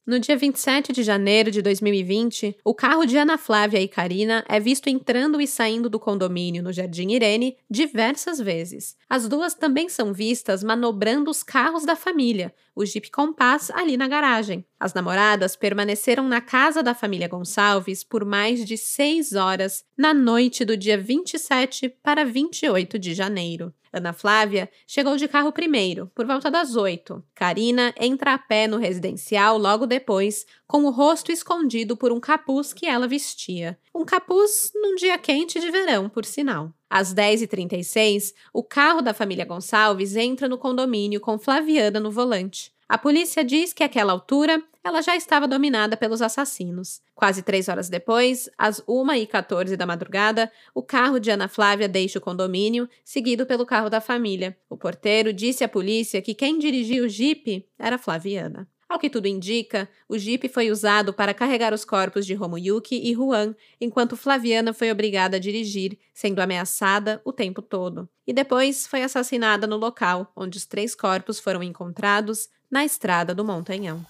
[0.06, 4.60] No dia 27 de janeiro de 2020, o carro de Ana Flávia e Karina é
[4.60, 8.98] visto entrando e saindo do condomínio no Jardim Irene diversas vezes.
[9.08, 14.06] As duas também são vistas manobrando os carros da família, o Jeep Compass ali na
[14.06, 14.62] garagem.
[14.78, 20.66] As namoradas permaneceram na casa da família Gonçalves por mais de seis horas na noite
[20.66, 23.72] do dia 27 para 28 de janeiro.
[23.94, 27.22] Ana Flávia chegou de carro primeiro, por volta das oito.
[27.32, 32.72] Karina entra a pé no residencial logo depois, com o rosto escondido por um capuz
[32.72, 33.78] que ela vestia.
[33.94, 36.74] Um capuz num dia quente de verão, por sinal.
[36.90, 42.73] Às 10h36, o carro da família Gonçalves entra no condomínio com Flaviana no volante.
[42.88, 47.00] A polícia diz que àquela altura ela já estava dominada pelos assassinos.
[47.14, 52.22] Quase três horas depois, às 1h14 da madrugada, o carro de Ana Flávia deixa o
[52.22, 54.56] condomínio, seguido pelo carro da família.
[54.68, 58.68] O porteiro disse à polícia que quem dirigia o jipe era Flaviana.
[58.94, 63.12] Ao que tudo indica, o jipe foi usado para carregar os corpos de Romuyuki e
[63.12, 68.08] Juan, enquanto Flaviana foi obrigada a dirigir, sendo ameaçada o tempo todo.
[68.24, 73.44] E depois foi assassinada no local onde os três corpos foram encontrados, na estrada do
[73.44, 74.06] Montanhão.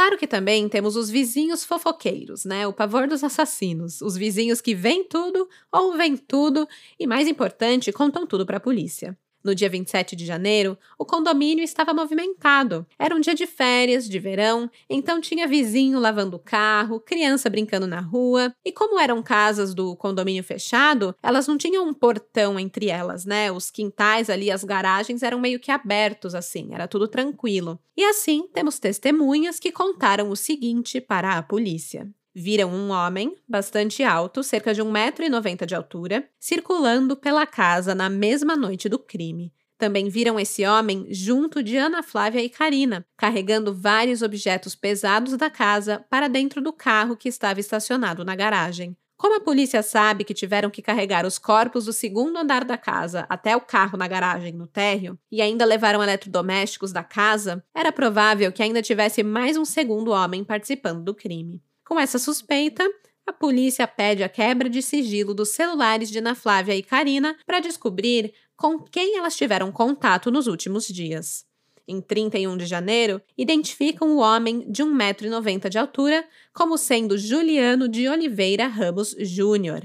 [0.00, 2.66] Claro que também temos os vizinhos fofoqueiros, né?
[2.66, 4.02] O pavor dos assassinos.
[4.02, 8.60] Os vizinhos que veem tudo, ou veem tudo, e mais importante, contam tudo para a
[8.60, 9.18] polícia.
[9.42, 12.86] No dia 27 de janeiro, o condomínio estava movimentado.
[12.98, 17.86] Era um dia de férias, de verão, então tinha vizinho lavando o carro, criança brincando
[17.86, 18.54] na rua.
[18.64, 23.50] E como eram casas do condomínio fechado, elas não tinham um portão entre elas, né?
[23.50, 27.78] Os quintais ali, as garagens eram meio que abertos assim, era tudo tranquilo.
[27.96, 34.02] E assim, temos testemunhas que contaram o seguinte para a polícia viram um homem, bastante
[34.02, 39.52] alto, cerca de 1,90m de altura, circulando pela casa na mesma noite do crime.
[39.78, 45.48] Também viram esse homem junto de Ana Flávia e Karina, carregando vários objetos pesados da
[45.48, 48.96] casa para dentro do carro que estava estacionado na garagem.
[49.20, 53.26] Como a polícia sabe que tiveram que carregar os corpos do segundo andar da casa
[53.28, 58.50] até o carro na garagem no térreo e ainda levaram eletrodomésticos da casa, era provável
[58.50, 61.62] que ainda tivesse mais um segundo homem participando do crime.
[61.90, 62.88] Com essa suspeita,
[63.26, 67.58] a polícia pede a quebra de sigilo dos celulares de Ana Flávia e Karina para
[67.58, 71.44] descobrir com quem elas tiveram contato nos últimos dias.
[71.88, 76.24] Em 31 de janeiro, identificam o homem de 1,90m de altura
[76.54, 79.82] como sendo Juliano de Oliveira Ramos Júnior,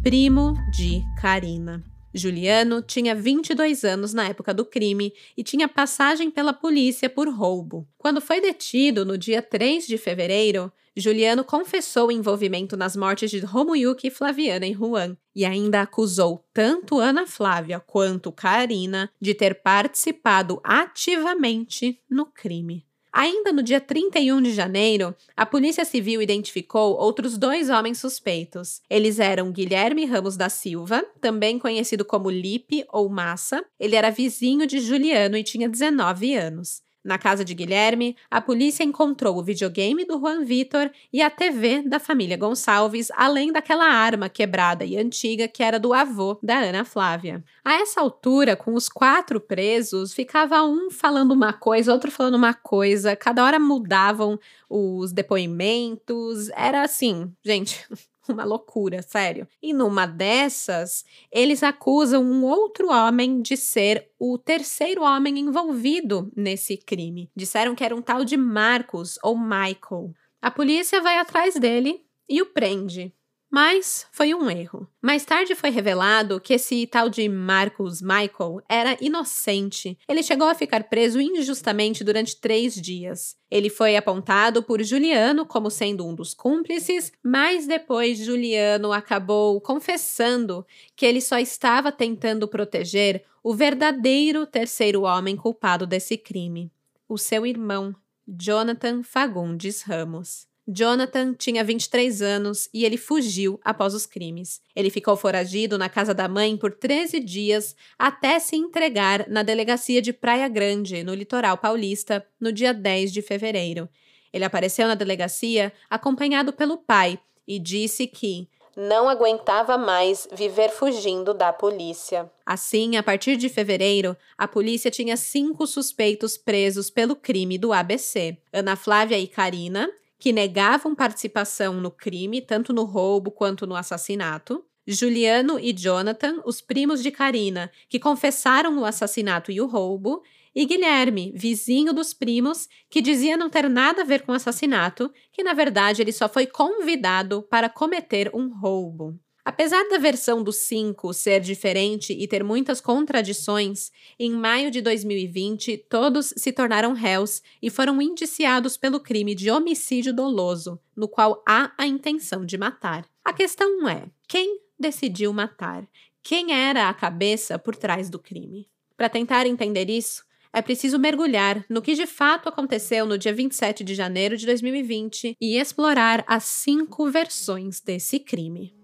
[0.00, 1.82] primo de Karina.
[2.14, 7.84] Juliano tinha 22 anos na época do crime e tinha passagem pela polícia por roubo.
[7.98, 13.38] Quando foi detido no dia 3 de fevereiro, Juliano confessou o envolvimento nas mortes de
[13.40, 20.60] Romuyuki, Flaviana e Juan e ainda acusou tanto Ana Flávia quanto Karina de ter participado
[20.64, 22.84] ativamente no crime.
[23.12, 28.82] Ainda no dia 31 de janeiro, a Polícia Civil identificou outros dois homens suspeitos.
[28.88, 33.64] Eles eram Guilherme Ramos da Silva, também conhecido como Lipe ou Massa.
[33.80, 36.82] Ele era vizinho de Juliano e tinha 19 anos.
[37.04, 41.82] Na casa de Guilherme, a polícia encontrou o videogame do Juan Vitor e a TV
[41.82, 46.84] da família Gonçalves, além daquela arma quebrada e antiga que era do avô da Ana
[46.84, 47.42] Flávia.
[47.64, 52.52] A essa altura, com os quatro presos, ficava um falando uma coisa, outro falando uma
[52.54, 56.48] coisa, cada hora mudavam os depoimentos.
[56.50, 57.86] Era assim, gente,
[58.32, 59.48] uma loucura, sério.
[59.62, 66.76] E numa dessas, eles acusam um outro homem de ser o terceiro homem envolvido nesse
[66.76, 67.30] crime.
[67.34, 70.12] Disseram que era um tal de Marcos ou Michael.
[70.40, 73.12] A polícia vai atrás dele e o prende.
[73.50, 74.86] Mas foi um erro.
[75.00, 79.98] Mais tarde foi revelado que esse tal de Marcus Michael era inocente.
[80.06, 83.36] Ele chegou a ficar preso injustamente durante três dias.
[83.50, 90.66] Ele foi apontado por Juliano como sendo um dos cúmplices, mas depois Juliano acabou confessando
[90.94, 96.70] que ele só estava tentando proteger o verdadeiro terceiro homem culpado desse crime,
[97.08, 100.46] o seu irmão, Jonathan Fagundes Ramos.
[100.70, 104.60] Jonathan tinha 23 anos e ele fugiu após os crimes.
[104.76, 110.02] Ele ficou foragido na casa da mãe por 13 dias até se entregar na delegacia
[110.02, 113.88] de Praia Grande, no litoral paulista, no dia 10 de fevereiro.
[114.30, 121.32] Ele apareceu na delegacia acompanhado pelo pai e disse que não aguentava mais viver fugindo
[121.32, 122.30] da polícia.
[122.44, 128.36] Assim, a partir de fevereiro, a polícia tinha cinco suspeitos presos pelo crime do ABC:
[128.52, 134.64] Ana Flávia e Karina que negavam participação no crime, tanto no roubo quanto no assassinato.
[134.86, 140.22] Juliano e Jonathan, os primos de Karina, que confessaram o assassinato e o roubo,
[140.54, 145.12] e Guilherme, vizinho dos primos, que dizia não ter nada a ver com o assassinato,
[145.30, 149.18] que na verdade ele só foi convidado para cometer um roubo.
[149.48, 155.86] Apesar da versão do 5 ser diferente e ter muitas contradições, em maio de 2020
[155.88, 161.72] todos se tornaram réus e foram indiciados pelo crime de homicídio doloso, no qual há
[161.78, 163.06] a intenção de matar.
[163.24, 165.88] A questão é: quem decidiu matar?
[166.22, 168.68] Quem era a cabeça por trás do crime?
[168.98, 173.82] Para tentar entender isso, é preciso mergulhar no que de fato aconteceu no dia 27
[173.82, 178.77] de janeiro de 2020 e explorar as cinco versões desse crime.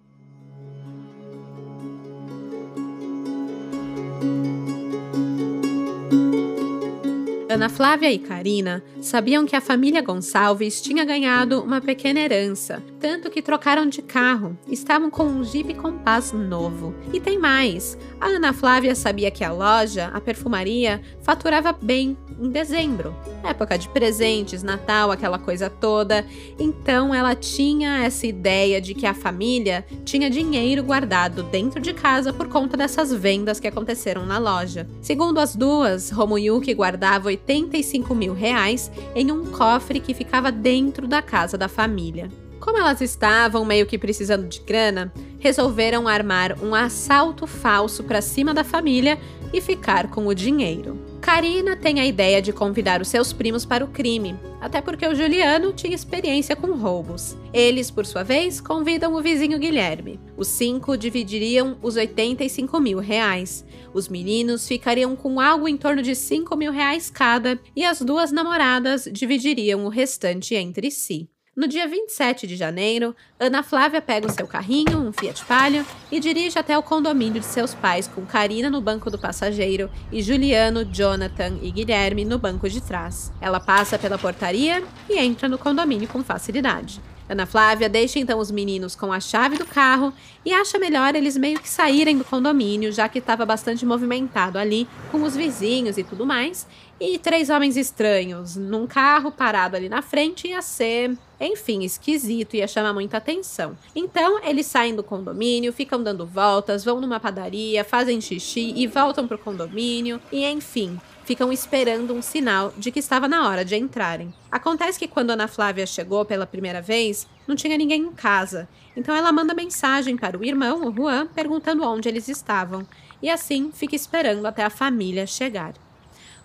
[7.49, 13.31] Ana Flávia e Karina sabiam que a família Gonçalves tinha ganhado uma pequena herança, tanto
[13.31, 16.95] que trocaram de carro, estavam com um Jeep Compass novo.
[17.13, 22.49] E tem mais: a Ana Flávia sabia que a loja, a perfumaria, faturava bem em
[22.49, 26.25] dezembro, época de presentes, Natal, aquela coisa toda.
[26.59, 32.33] Então ela tinha essa ideia de que a família tinha dinheiro guardado dentro de casa
[32.33, 34.89] por conta dessas vendas que aconteceram na loja.
[35.01, 41.20] Segundo as duas, Romuyuki guardava 85 mil reais em um cofre que ficava dentro da
[41.20, 42.28] casa da família.
[42.61, 48.55] Como elas estavam meio que precisando de grana, resolveram armar um assalto falso para cima
[48.55, 49.18] da família
[49.53, 51.04] e ficar com o dinheiro.
[51.25, 55.14] Karina tem a ideia de convidar os seus primos para o crime, até porque o
[55.14, 57.35] Juliano tinha experiência com roubos.
[57.51, 60.20] Eles, por sua vez, convidam o vizinho Guilherme.
[60.37, 63.64] Os cinco dividiriam os 85 mil reais.
[63.95, 68.31] Os meninos ficariam com algo em torno de 5 mil reais cada e as duas
[68.31, 71.31] namoradas dividiriam o restante entre si.
[71.57, 76.19] No dia 27 de janeiro, Ana Flávia pega o seu carrinho, um Fiat Palio, e
[76.19, 80.85] dirige até o condomínio de seus pais com Karina no banco do passageiro e Juliano,
[80.85, 83.33] Jonathan e Guilherme no banco de trás.
[83.41, 87.01] Ela passa pela portaria e entra no condomínio com facilidade.
[87.29, 90.13] Ana Flávia deixa então os meninos com a chave do carro
[90.45, 94.87] e acha melhor eles meio que saírem do condomínio, já que estava bastante movimentado ali
[95.11, 96.67] com os vizinhos e tudo mais.
[97.01, 102.68] E três homens estranhos num carro parado ali na frente ia ser, enfim, esquisito, ia
[102.68, 103.76] chamar muita atenção.
[103.97, 109.26] Então eles saem do condomínio, ficam dando voltas, vão numa padaria, fazem xixi e voltam
[109.26, 114.32] pro condomínio, e enfim, ficam esperando um sinal de que estava na hora de entrarem.
[114.49, 118.68] Acontece que quando Ana Flávia chegou pela primeira vez, não tinha ninguém em casa.
[118.97, 122.86] Então ela manda mensagem para o irmão, o Juan, perguntando onde eles estavam.
[123.20, 125.74] E assim fica esperando até a família chegar.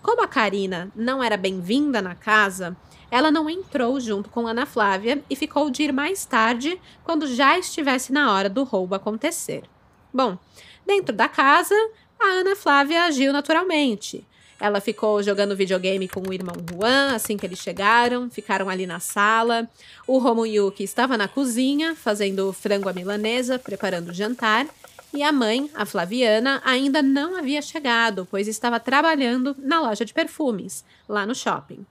[0.02, 2.76] Como a Karina não era bem-vinda na casa,
[3.10, 7.58] ela não entrou junto com Ana Flávia e ficou de ir mais tarde, quando já
[7.58, 9.64] estivesse na hora do roubo acontecer.
[10.12, 10.38] Bom,
[10.86, 11.74] dentro da casa,
[12.18, 14.26] a Ana Flávia agiu naturalmente.
[14.60, 19.00] Ela ficou jogando videogame com o irmão Juan assim que eles chegaram, ficaram ali na
[19.00, 19.66] sala.
[20.06, 24.66] O Romuyuki estava na cozinha, fazendo frango à milanesa, preparando o jantar.
[25.12, 30.14] E a mãe, a Flaviana, ainda não havia chegado, pois estava trabalhando na loja de
[30.14, 31.84] perfumes, lá no shopping.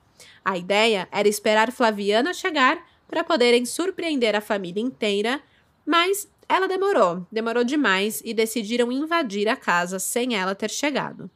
[0.44, 5.42] A ideia era esperar Flaviana chegar para poderem surpreender a família inteira,
[5.86, 11.30] mas ela demorou, demorou demais e decidiram invadir a casa sem ela ter chegado.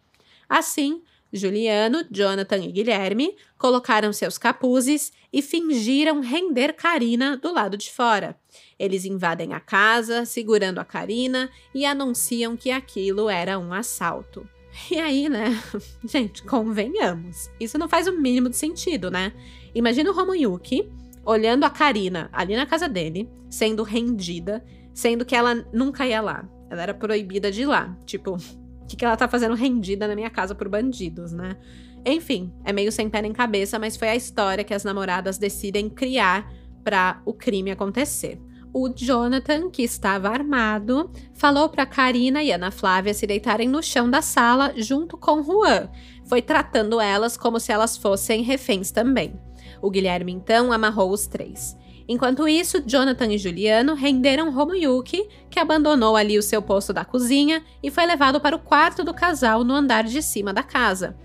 [0.47, 7.91] Assim, Juliano, Jonathan e Guilherme colocaram seus capuzes e fingiram render Karina do lado de
[7.91, 8.37] fora.
[8.77, 14.47] Eles invadem a casa, segurando a Karina e anunciam que aquilo era um assalto.
[14.89, 15.61] E aí, né?
[16.05, 17.49] Gente, convenhamos.
[17.59, 19.33] Isso não faz o mínimo de sentido, né?
[19.73, 20.89] Imagina o Romoyuki
[21.25, 26.47] olhando a Karina ali na casa dele, sendo rendida, sendo que ela nunca ia lá.
[26.69, 27.95] Ela era proibida de ir lá.
[28.05, 28.35] Tipo,
[28.81, 31.57] o que, que ela tá fazendo rendida na minha casa por bandidos, né?
[32.05, 35.89] Enfim, é meio sem pé nem cabeça, mas foi a história que as namoradas decidem
[35.89, 36.51] criar
[36.83, 38.39] para o crime acontecer.
[38.75, 44.09] O Jonathan, que estava armado, falou para Karina e Ana Flávia se deitarem no chão
[44.09, 45.89] da sala junto com Juan.
[46.25, 49.39] Foi tratando elas como se elas fossem reféns também.
[49.79, 51.77] O Guilherme então amarrou os três.
[52.07, 57.63] Enquanto isso, Jonathan e Juliano renderam Romuyuki, que abandonou ali o seu posto da cozinha
[57.81, 61.15] e foi levado para o quarto do casal no andar de cima da casa.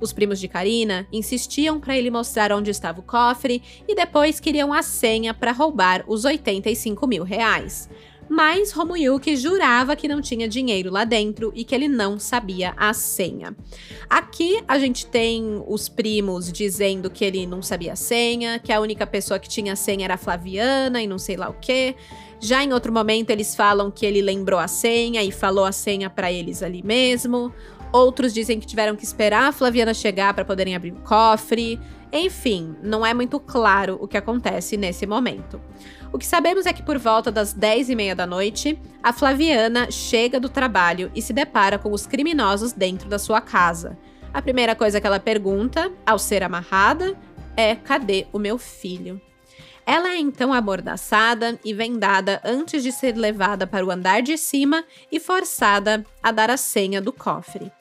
[0.00, 4.72] Os primos de Karina insistiam para ele mostrar onde estava o cofre e depois queriam
[4.72, 7.88] a senha para roubar os 85 mil reais
[8.28, 12.92] mas Romuyuki jurava que não tinha dinheiro lá dentro e que ele não sabia a
[12.92, 13.56] senha.
[14.08, 18.80] Aqui a gente tem os primos dizendo que ele não sabia a senha, que a
[18.80, 21.94] única pessoa que tinha a senha era a Flaviana e não sei lá o que.
[22.40, 26.10] Já em outro momento eles falam que ele lembrou a senha e falou a senha
[26.10, 27.52] para eles ali mesmo.
[27.92, 31.80] Outros dizem que tiveram que esperar a Flaviana chegar para poderem abrir o cofre.
[32.12, 35.60] Enfim, não é muito claro o que acontece nesse momento.
[36.12, 39.90] O que sabemos é que por volta das 10 e meia da noite, a Flaviana
[39.90, 43.98] chega do trabalho e se depara com os criminosos dentro da sua casa.
[44.32, 47.16] A primeira coisa que ela pergunta, ao ser amarrada,
[47.56, 49.20] é: cadê o meu filho?
[49.86, 54.84] Ela é então amordaçada e vendada antes de ser levada para o andar de cima
[55.10, 57.72] e forçada a dar a senha do cofre.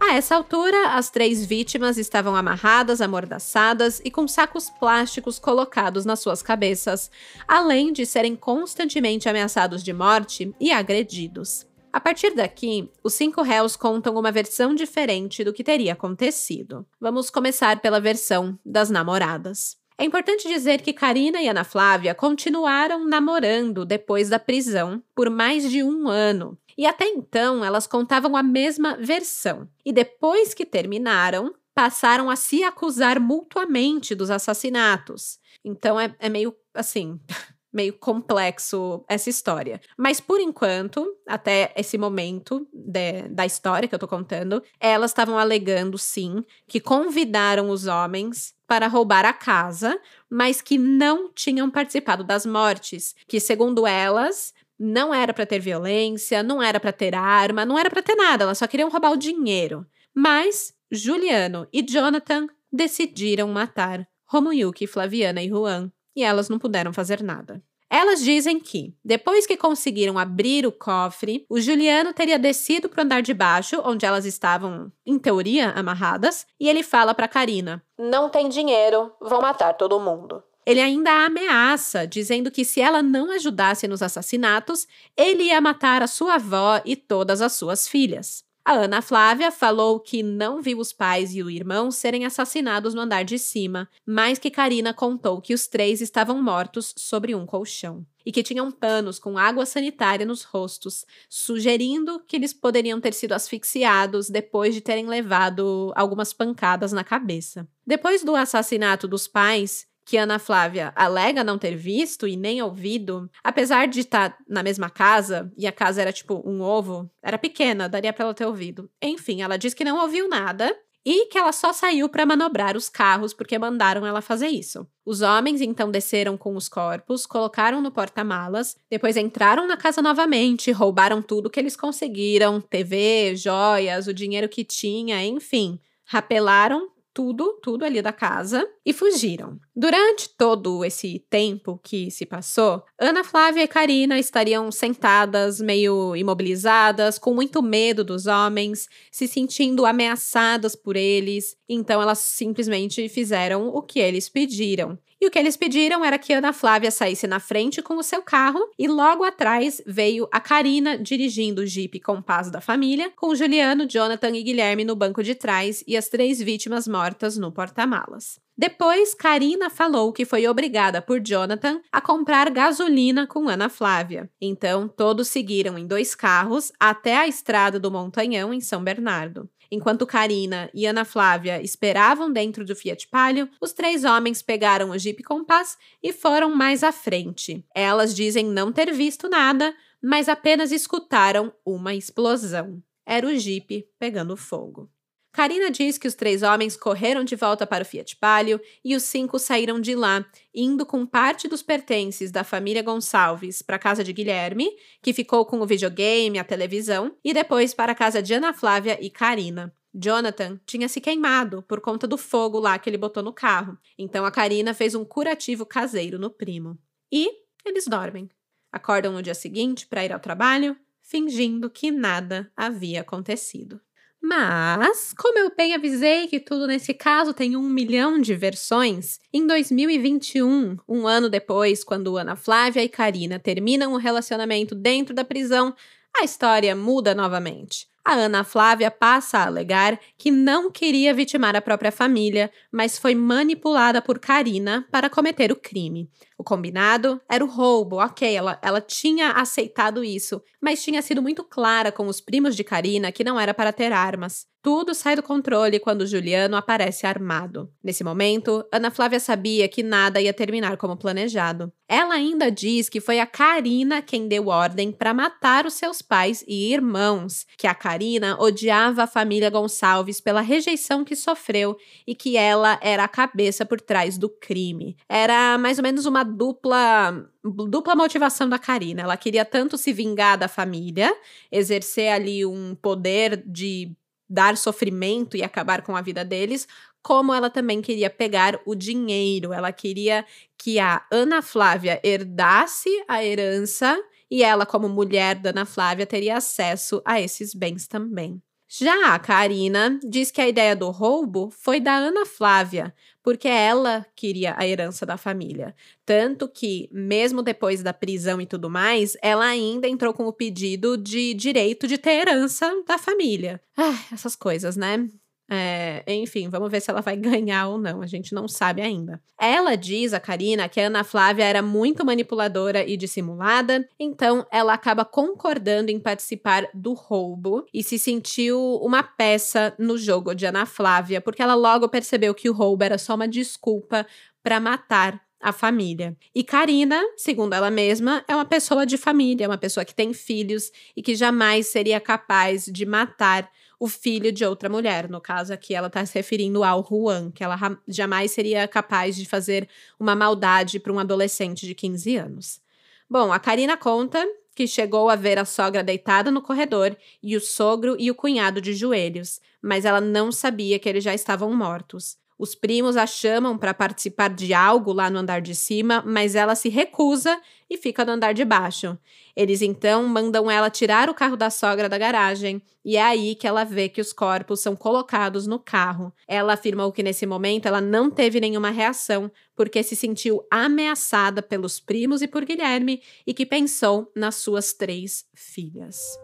[0.00, 6.20] A essa altura, as três vítimas estavam amarradas, amordaçadas e com sacos plásticos colocados nas
[6.20, 7.10] suas cabeças,
[7.48, 11.66] além de serem constantemente ameaçados de morte e agredidos.
[11.92, 16.84] A partir daqui, os cinco réus contam uma versão diferente do que teria acontecido.
[17.00, 19.76] Vamos começar pela versão das namoradas.
[19.96, 25.70] É importante dizer que Karina e Ana Flávia continuaram namorando depois da prisão por mais
[25.70, 26.58] de um ano.
[26.76, 29.68] E até então elas contavam a mesma versão.
[29.84, 35.38] E depois que terminaram, passaram a se acusar mutuamente dos assassinatos.
[35.64, 37.20] Então é, é meio assim.
[37.74, 39.80] meio complexo essa história.
[39.98, 45.36] Mas por enquanto, até esse momento de, da história que eu tô contando, elas estavam
[45.36, 50.00] alegando sim que convidaram os homens para roubar a casa,
[50.30, 56.42] mas que não tinham participado das mortes, que segundo elas não era para ter violência,
[56.42, 59.16] não era para ter arma, não era para ter nada, elas só queriam roubar o
[59.16, 59.86] dinheiro.
[60.14, 67.22] Mas Juliano e Jonathan decidiram matar Romoyuki, Flaviana e Juan e elas não puderam fazer
[67.22, 67.62] nada.
[67.90, 73.04] Elas dizem que, depois que conseguiram abrir o cofre, o Juliano teria descido para o
[73.04, 78.28] andar de baixo, onde elas estavam, em teoria, amarradas, e ele fala para Karina: Não
[78.28, 80.42] tem dinheiro, vão matar todo mundo.
[80.66, 84.86] Ele ainda a ameaça, dizendo que se ela não ajudasse nos assassinatos,
[85.16, 88.44] ele ia matar a sua avó e todas as suas filhas.
[88.66, 93.02] A Ana Flávia falou que não viu os pais e o irmão serem assassinados no
[93.02, 98.06] andar de cima, mas que Karina contou que os três estavam mortos sobre um colchão
[98.24, 103.32] e que tinham panos com água sanitária nos rostos, sugerindo que eles poderiam ter sido
[103.32, 107.68] asfixiados depois de terem levado algumas pancadas na cabeça.
[107.86, 113.30] Depois do assassinato dos pais, que Ana Flávia alega não ter visto e nem ouvido,
[113.42, 117.38] apesar de estar tá na mesma casa, e a casa era tipo um ovo, era
[117.38, 118.90] pequena, daria para ela ter ouvido.
[119.02, 120.74] Enfim, ela diz que não ouviu nada
[121.04, 124.86] e que ela só saiu para manobrar os carros porque mandaram ela fazer isso.
[125.04, 130.72] Os homens então desceram com os corpos, colocaram no porta-malas, depois entraram na casa novamente,
[130.72, 135.78] roubaram tudo que eles conseguiram: TV, joias, o dinheiro que tinha, enfim.
[136.06, 139.58] Rapelaram tudo, tudo ali da casa e fugiram.
[139.74, 147.18] Durante todo esse tempo que se passou, Ana Flávia e Karina estariam sentadas, meio imobilizadas,
[147.18, 153.80] com muito medo dos homens, se sentindo ameaçadas por eles, então elas simplesmente fizeram o
[153.80, 154.98] que eles pediram.
[155.24, 158.20] E o que eles pediram era que Ana Flávia saísse na frente com o seu
[158.20, 163.34] carro e logo atrás veio a Karina dirigindo o Jeep com paz da família, com
[163.34, 168.38] Juliano, Jonathan e Guilherme no banco de trás e as três vítimas mortas no porta-malas.
[168.56, 174.30] Depois, Karina falou que foi obrigada por Jonathan a comprar gasolina com Ana Flávia.
[174.38, 179.48] Então, todos seguiram em dois carros até a estrada do Montanhão, em São Bernardo.
[179.70, 184.98] Enquanto Karina e Ana Flávia esperavam dentro do Fiat Palio, os três homens pegaram o
[184.98, 187.64] Jeep Compass e foram mais à frente.
[187.74, 192.82] Elas dizem não ter visto nada, mas apenas escutaram uma explosão.
[193.06, 194.90] Era o Jeep pegando fogo.
[195.34, 199.02] Karina diz que os três homens correram de volta para o Fiat Palio e os
[199.02, 200.24] cinco saíram de lá,
[200.54, 204.70] indo com parte dos pertences da família Gonçalves para a casa de Guilherme,
[205.02, 208.96] que ficou com o videogame, a televisão, e depois para a casa de Ana Flávia
[209.04, 209.74] e Karina.
[209.92, 214.24] Jonathan tinha se queimado por conta do fogo lá que ele botou no carro, então
[214.24, 216.78] a Karina fez um curativo caseiro no primo.
[217.10, 217.28] E
[217.64, 218.30] eles dormem.
[218.70, 223.80] Acordam no dia seguinte para ir ao trabalho, fingindo que nada havia acontecido.
[224.26, 229.46] Mas, como eu bem avisei que tudo nesse caso tem um milhão de versões, em
[229.46, 235.76] 2021, um ano depois, quando Ana Flávia e Karina terminam o relacionamento dentro da prisão,
[236.18, 237.86] a história muda novamente.
[238.06, 243.14] A Ana Flávia passa a alegar que não queria vitimar a própria família, mas foi
[243.14, 246.10] manipulada por Karina para cometer o crime.
[246.36, 251.42] O combinado era o roubo, ok, ela, ela tinha aceitado isso, mas tinha sido muito
[251.42, 254.46] clara com os primos de Karina que não era para ter armas.
[254.64, 257.70] Tudo sai do controle quando Juliano aparece armado.
[257.82, 261.70] Nesse momento, Ana Flávia sabia que nada ia terminar como planejado.
[261.86, 266.42] Ela ainda diz que foi a Karina quem deu ordem para matar os seus pais
[266.48, 272.38] e irmãos, que a Karina odiava a família Gonçalves pela rejeição que sofreu e que
[272.38, 274.96] ela era a cabeça por trás do crime.
[275.06, 277.28] Era mais ou menos uma dupla
[277.68, 279.02] dupla motivação da Karina.
[279.02, 281.14] Ela queria tanto se vingar da família,
[281.52, 283.94] exercer ali um poder de
[284.28, 286.66] dar sofrimento e acabar com a vida deles,
[287.02, 289.52] como ela também queria pegar o dinheiro.
[289.52, 290.24] Ela queria
[290.58, 293.96] que a Ana Flávia herdasse a herança
[294.30, 298.42] e ela, como mulher da Ana Flávia, teria acesso a esses bens também.
[298.76, 304.04] Já a Karina diz que a ideia do roubo foi da Ana Flávia, porque ela
[304.16, 305.76] queria a herança da família.
[306.04, 310.96] Tanto que, mesmo depois da prisão e tudo mais, ela ainda entrou com o pedido
[310.96, 313.60] de direito de ter herança da família.
[313.76, 315.08] Ah, essas coisas, né?
[315.48, 318.00] É, enfim, vamos ver se ela vai ganhar ou não.
[318.00, 319.20] A gente não sabe ainda.
[319.38, 324.72] Ela diz, a Karina, que a Ana Flávia era muito manipuladora e dissimulada, então ela
[324.72, 330.64] acaba concordando em participar do roubo e se sentiu uma peça no jogo de Ana
[330.66, 334.06] Flávia, porque ela logo percebeu que o roubo era só uma desculpa
[334.42, 336.16] para matar a família.
[336.34, 340.72] E Karina, segundo ela mesma, é uma pessoa de família, uma pessoa que tem filhos
[340.96, 345.08] e que jamais seria capaz de matar o filho de outra mulher.
[345.08, 349.26] No caso aqui, ela está se referindo ao Juan, que ela jamais seria capaz de
[349.26, 349.68] fazer
[349.98, 352.60] uma maldade para um adolescente de 15 anos.
[353.08, 357.40] Bom, a Karina conta que chegou a ver a sogra deitada no corredor e o
[357.40, 362.16] sogro e o cunhado de joelhos, mas ela não sabia que eles já estavam mortos.
[362.38, 366.56] Os primos a chamam para participar de algo lá no andar de cima, mas ela
[366.56, 368.98] se recusa e fica no andar de baixo.
[369.36, 373.46] Eles então mandam ela tirar o carro da sogra da garagem, e é aí que
[373.46, 376.12] ela vê que os corpos são colocados no carro.
[376.26, 381.78] Ela afirmou que nesse momento ela não teve nenhuma reação, porque se sentiu ameaçada pelos
[381.78, 386.23] primos e por Guilherme e que pensou nas suas três filhas.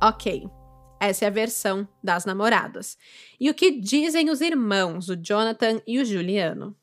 [0.00, 0.48] Ok,
[1.00, 2.96] essa é a versão das namoradas.
[3.40, 6.76] E o que dizem os irmãos, o Jonathan e o Juliano?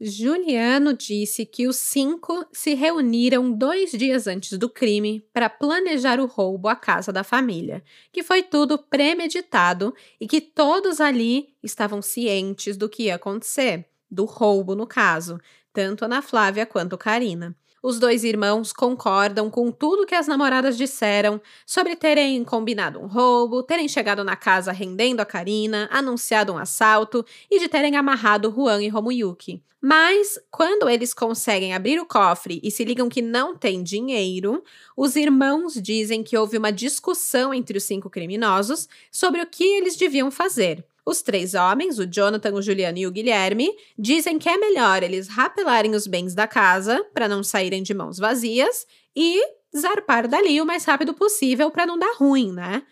[0.00, 6.26] Juliano disse que os cinco se reuniram dois dias antes do crime para planejar o
[6.26, 7.82] roubo à casa da família,
[8.12, 14.24] que foi tudo premeditado e que todos ali estavam cientes do que ia acontecer, do
[14.24, 15.38] roubo no caso,
[15.72, 17.56] tanto Ana Flávia quanto Karina.
[17.82, 23.62] Os dois irmãos concordam com tudo que as namoradas disseram sobre terem combinado um roubo,
[23.62, 28.82] terem chegado na casa rendendo a Karina, anunciado um assalto e de terem amarrado Juan
[28.82, 29.62] e Romuyuki.
[29.80, 34.64] Mas, quando eles conseguem abrir o cofre e se ligam que não tem dinheiro,
[34.96, 39.94] os irmãos dizem que houve uma discussão entre os cinco criminosos sobre o que eles
[39.94, 40.84] deviam fazer.
[41.08, 45.26] Os três homens, o Jonathan, o Juliano e o Guilherme, dizem que é melhor eles
[45.26, 48.86] rapelarem os bens da casa para não saírem de mãos vazias
[49.16, 49.40] e
[49.74, 52.82] zarpar dali o mais rápido possível para não dar ruim, né?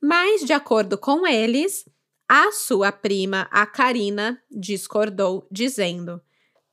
[0.00, 1.88] Mas, de acordo com eles,
[2.28, 6.20] a sua prima, a Karina, discordou, dizendo: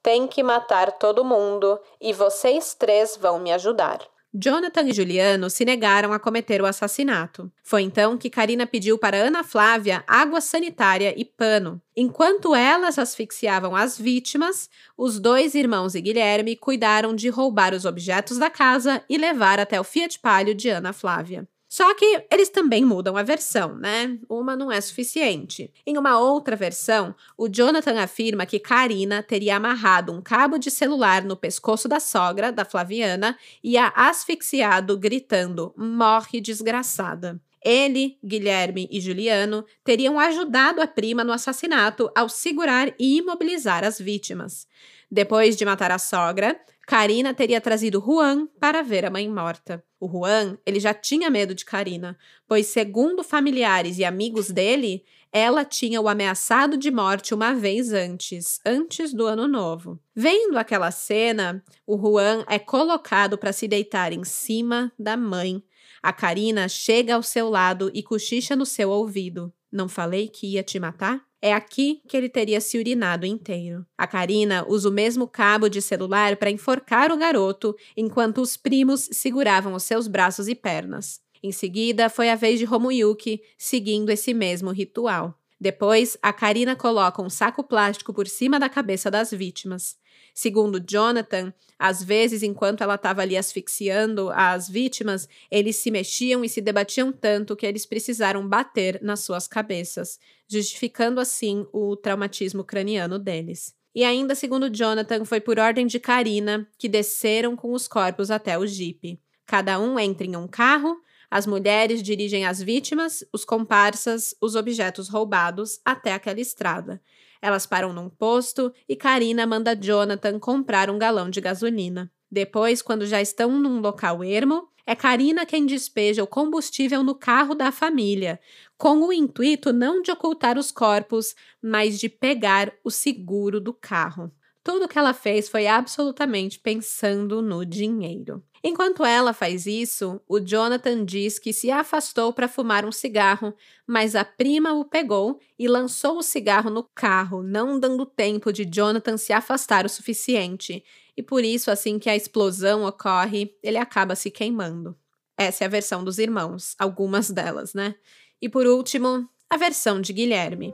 [0.01, 3.99] Tem que matar todo mundo e vocês três vão me ajudar.
[4.39, 7.51] Jonathan e Juliano se negaram a cometer o assassinato.
[7.63, 11.81] Foi então que Karina pediu para Ana Flávia água sanitária e pano.
[11.95, 18.37] Enquanto elas asfixiavam as vítimas, os dois irmãos e Guilherme cuidaram de roubar os objetos
[18.37, 21.47] da casa e levar até o Fiat Palio de Ana Flávia.
[21.69, 24.17] Só que eles também mudam a versão, né?
[24.29, 25.71] Uma não é suficiente.
[25.85, 31.23] Em uma outra versão, o Jonathan afirma que Karina teria amarrado um cabo de celular
[31.23, 37.39] no pescoço da sogra, da Flaviana, e a asfixiado, gritando: Morre desgraçada.
[37.61, 43.99] Ele, Guilherme e Juliano teriam ajudado a prima no assassinato ao segurar e imobilizar as
[43.99, 44.65] vítimas.
[45.11, 46.57] Depois de matar a sogra,
[46.87, 49.83] Karina teria trazido Juan para ver a mãe morta.
[49.99, 52.17] O Juan, ele já tinha medo de Karina,
[52.47, 58.61] pois segundo familiares e amigos dele, ela tinha o ameaçado de morte uma vez antes,
[58.65, 59.99] antes do ano novo.
[60.15, 65.61] Vendo aquela cena, o Juan é colocado para se deitar em cima da mãe.
[66.01, 69.51] A Karina chega ao seu lado e cochicha no seu ouvido.
[69.71, 71.21] Não falei que ia te matar?
[71.41, 73.85] É aqui que ele teria se urinado inteiro.
[73.97, 79.07] A Karina usa o mesmo cabo de celular para enforcar o garoto, enquanto os primos
[79.11, 81.21] seguravam os seus braços e pernas.
[81.43, 85.39] Em seguida, foi a vez de Romuyuki, seguindo esse mesmo ritual.
[85.59, 89.95] Depois, a Karina coloca um saco plástico por cima da cabeça das vítimas.
[90.37, 96.47] Segundo Jonathan, às vezes, enquanto ela estava ali asfixiando as vítimas, eles se mexiam e
[96.47, 103.17] se debatiam tanto que eles precisaram bater nas suas cabeças, justificando assim o traumatismo craniano
[103.17, 103.73] deles.
[103.95, 108.59] E ainda, segundo Jonathan, foi por ordem de Karina que desceram com os corpos até
[108.59, 109.19] o jipe.
[109.43, 115.09] Cada um entra em um carro, as mulheres dirigem as vítimas, os comparsas, os objetos
[115.09, 117.01] roubados até aquela estrada.
[117.41, 122.11] Elas param num posto e Karina manda Jonathan comprar um galão de gasolina.
[122.31, 127.53] Depois, quando já estão num local ermo, é Karina quem despeja o combustível no carro
[127.53, 128.39] da família,
[128.77, 134.31] com o intuito não de ocultar os corpos, mas de pegar o seguro do carro.
[134.63, 138.43] Tudo que ela fez foi absolutamente pensando no dinheiro.
[138.67, 143.55] Enquanto ela faz isso, o Jonathan diz que se afastou para fumar um cigarro,
[143.87, 148.65] mas a prima o pegou e lançou o cigarro no carro, não dando tempo de
[148.65, 150.83] Jonathan se afastar o suficiente.
[151.15, 154.97] E por isso, assim que a explosão ocorre, ele acaba se queimando.
[155.37, 157.95] Essa é a versão dos irmãos, algumas delas, né?
[158.41, 160.73] E por último, a versão de Guilherme.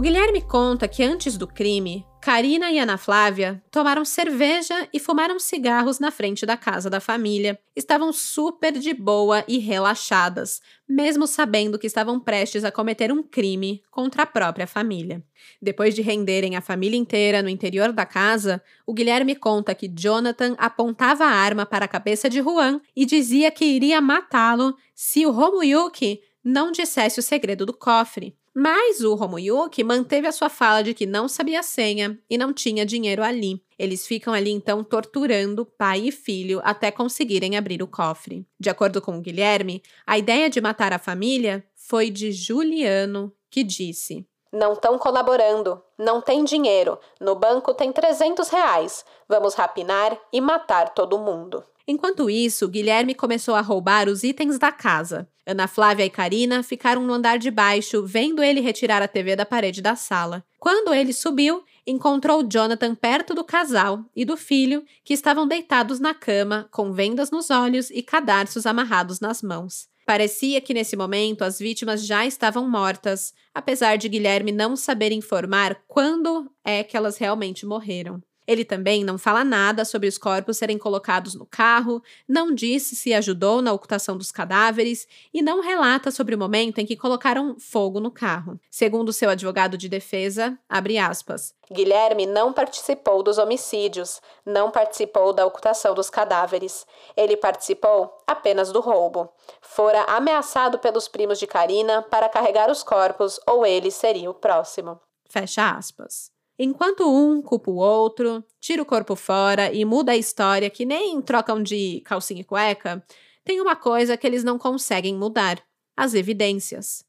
[0.00, 5.38] O Guilherme conta que antes do crime, Karina e Ana Flávia tomaram cerveja e fumaram
[5.38, 7.60] cigarros na frente da casa da família.
[7.76, 13.82] Estavam super de boa e relaxadas, mesmo sabendo que estavam prestes a cometer um crime
[13.90, 15.22] contra a própria família.
[15.60, 20.54] Depois de renderem a família inteira no interior da casa, o Guilherme conta que Jonathan
[20.56, 25.30] apontava a arma para a cabeça de Juan e dizia que iria matá-lo se o
[25.30, 28.39] Romuyuki não dissesse o segredo do cofre.
[28.54, 32.52] Mas o Romuyuki manteve a sua fala de que não sabia a senha e não
[32.52, 33.62] tinha dinheiro ali.
[33.78, 38.44] Eles ficam ali então torturando pai e filho até conseguirem abrir o cofre.
[38.58, 43.62] De acordo com o Guilherme, a ideia de matar a família foi de Juliano, que
[43.62, 49.04] disse: Não estão colaborando, não tem dinheiro, no banco tem 300 reais.
[49.28, 51.64] Vamos rapinar e matar todo mundo.
[51.90, 55.28] Enquanto isso, Guilherme começou a roubar os itens da casa.
[55.44, 59.44] Ana Flávia e Karina ficaram no andar de baixo, vendo ele retirar a TV da
[59.44, 60.44] parede da sala.
[60.60, 66.14] Quando ele subiu, encontrou Jonathan perto do casal e do filho, que estavam deitados na
[66.14, 69.88] cama, com vendas nos olhos e cadarços amarrados nas mãos.
[70.06, 75.82] Parecia que nesse momento as vítimas já estavam mortas, apesar de Guilherme não saber informar
[75.88, 78.22] quando é que elas realmente morreram.
[78.46, 83.14] Ele também não fala nada sobre os corpos serem colocados no carro, não disse se
[83.14, 88.00] ajudou na ocultação dos cadáveres e não relata sobre o momento em que colocaram fogo
[88.00, 88.58] no carro.
[88.70, 91.54] Segundo seu advogado de defesa, abre aspas.
[91.72, 96.84] Guilherme não participou dos homicídios, não participou da ocultação dos cadáveres.
[97.16, 99.30] Ele participou apenas do roubo.
[99.60, 104.98] Fora ameaçado pelos primos de Karina para carregar os corpos ou ele seria o próximo.
[105.28, 106.32] Fecha aspas.
[106.62, 111.18] Enquanto um culpa o outro, tira o corpo fora e muda a história que nem
[111.22, 113.02] trocam de calcinha e cueca,
[113.42, 115.58] tem uma coisa que eles não conseguem mudar:
[115.96, 117.02] as evidências.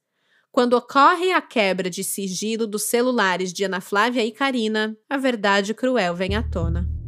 [0.54, 5.74] Quando ocorre a quebra de sigilo dos celulares de Ana Flávia e Karina, a verdade
[5.74, 7.01] cruel vem à tona.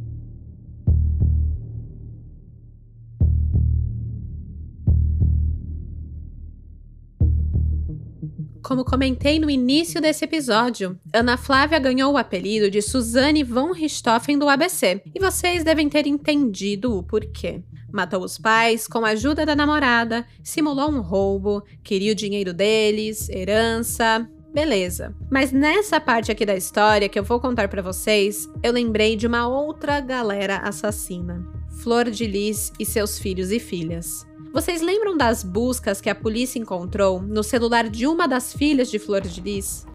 [8.63, 14.39] Como comentei no início desse episódio, Ana Flávia ganhou o apelido de Suzane von Richthofen
[14.39, 17.61] do ABC, e vocês devem ter entendido o porquê.
[17.91, 23.27] Matou os pais com a ajuda da namorada, simulou um roubo, queria o dinheiro deles,
[23.27, 25.15] herança, Beleza.
[25.31, 29.25] Mas nessa parte aqui da história que eu vou contar para vocês, eu lembrei de
[29.25, 31.43] uma outra galera assassina.
[31.81, 34.27] Flor de Lis e seus filhos e filhas.
[34.53, 38.99] Vocês lembram das buscas que a polícia encontrou no celular de uma das filhas de
[38.99, 39.87] Flor de Lis?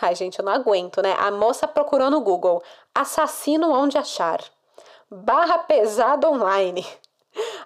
[0.00, 1.12] Ai, gente, eu não aguento, né?
[1.18, 2.62] A moça procurou no Google
[2.94, 4.38] assassino onde achar.
[5.10, 6.86] Barra pesada online.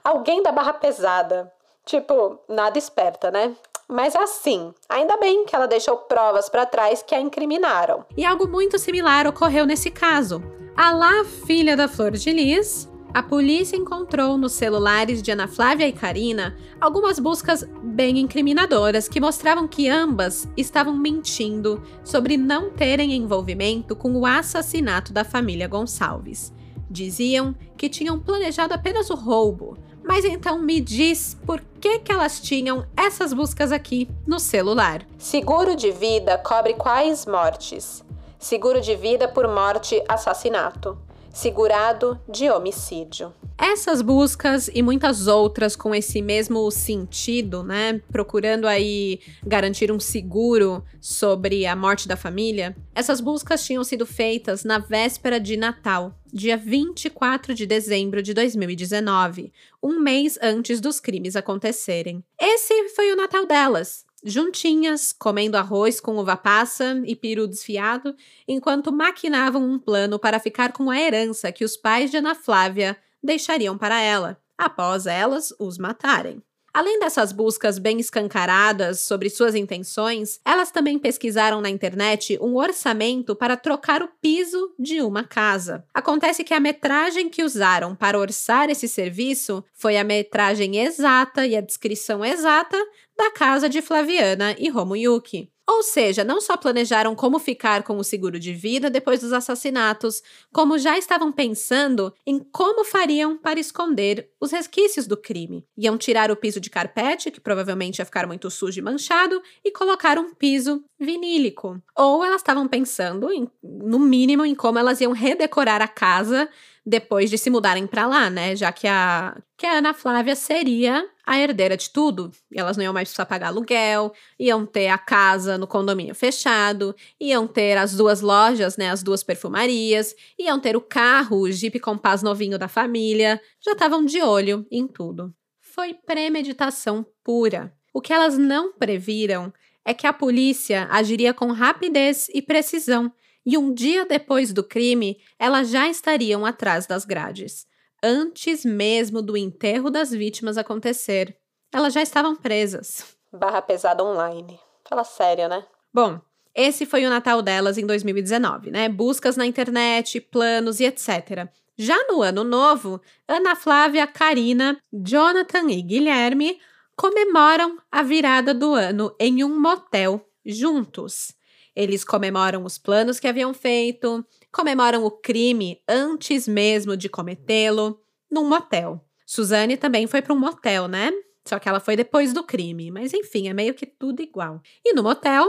[0.03, 1.53] Alguém da barra pesada.
[1.85, 3.55] Tipo, nada esperta, né?
[3.87, 8.07] Mas assim, ainda bem que ela deixou provas para trás que a incriminaram.
[8.17, 10.43] E algo muito similar ocorreu nesse caso.
[10.75, 15.89] A lá filha da Flor de Lis a polícia encontrou nos celulares de Ana Flávia
[15.89, 23.15] e Karina algumas buscas bem incriminadoras que mostravam que ambas estavam mentindo sobre não terem
[23.15, 26.53] envolvimento com o assassinato da família Gonçalves.
[26.91, 32.41] Diziam que tinham planejado apenas o roubo, mas então me diz por que, que elas
[32.41, 35.07] tinham essas buscas aqui no celular.
[35.19, 38.05] Seguro de vida cobre quais mortes?
[38.39, 41.08] Seguro de vida por morte, assassinato.
[41.33, 43.33] Segurado de homicídio.
[43.57, 50.85] Essas buscas e muitas outras com esse mesmo sentido, né, procurando aí garantir um seguro
[51.01, 56.57] sobre a morte da família, essas buscas tinham sido feitas na véspera de Natal, dia
[56.57, 59.53] 24 de dezembro de 2019,
[59.83, 62.23] um mês antes dos crimes acontecerem.
[62.41, 68.15] Esse foi o Natal delas, juntinhas, comendo arroz com uva passa e peru desfiado,
[68.47, 72.97] enquanto maquinavam um plano para ficar com a herança que os pais de Ana Flávia
[73.23, 76.43] deixariam para ela, após elas os matarem.
[76.79, 83.35] Além dessas buscas bem escancaradas sobre suas intenções, elas também pesquisaram na internet um orçamento
[83.35, 85.85] para trocar o piso de uma casa.
[85.93, 91.57] Acontece que a metragem que usaram para orçar esse serviço foi a metragem exata e
[91.57, 92.79] a descrição exata
[93.17, 95.51] da casa de Flaviana e Romuyuki.
[95.69, 100.23] Ou seja, não só planejaram como ficar com o seguro de vida depois dos assassinatos,
[100.51, 105.63] como já estavam pensando em como fariam para esconder os resquícios do crime.
[105.77, 109.71] Iam tirar o piso de carpete, que provavelmente ia ficar muito sujo e manchado, e
[109.71, 111.79] colocar um piso vinílico.
[111.95, 116.49] Ou elas estavam pensando, em, no mínimo, em como elas iam redecorar a casa
[116.89, 118.57] depois de se mudarem para lá, né?
[118.57, 122.33] Já que a, que a Ana Flávia seria a herdeira de tudo.
[122.51, 126.97] E elas não iam mais precisar pagar aluguel, iam ter a casa no condomínio fechado,
[127.21, 128.89] iam ter as duas lojas, né?
[128.89, 133.39] As duas perfumarias, iam ter o carro, o Jeep Compass novinho da família.
[133.61, 135.35] Já estavam de olho em tudo.
[135.61, 137.71] Foi premeditação pura.
[137.93, 139.53] O que elas não previram
[139.85, 143.13] é que a polícia agiria com rapidez e precisão
[143.45, 147.67] e um dia depois do crime, elas já estariam atrás das grades.
[148.03, 151.37] Antes mesmo do enterro das vítimas acontecer,
[151.73, 153.17] elas já estavam presas.
[153.33, 154.59] Barra pesada online.
[154.89, 155.65] Fala sério, né?
[155.93, 156.21] Bom,
[156.55, 158.89] esse foi o Natal delas em 2019, né?
[158.89, 161.49] Buscas na internet, planos e etc.
[161.77, 166.59] Já no ano novo, Ana Flávia, Karina, Jonathan e Guilherme
[166.97, 171.33] comemoram a virada do ano em um motel juntos.
[171.79, 178.49] Eles comemoram os planos que haviam feito, comemoram o crime antes mesmo de cometê-lo, num
[178.49, 179.01] motel.
[179.25, 181.13] Suzane também foi para um motel, né?
[181.47, 184.61] Só que ela foi depois do crime, mas enfim, é meio que tudo igual.
[184.85, 185.47] E no motel,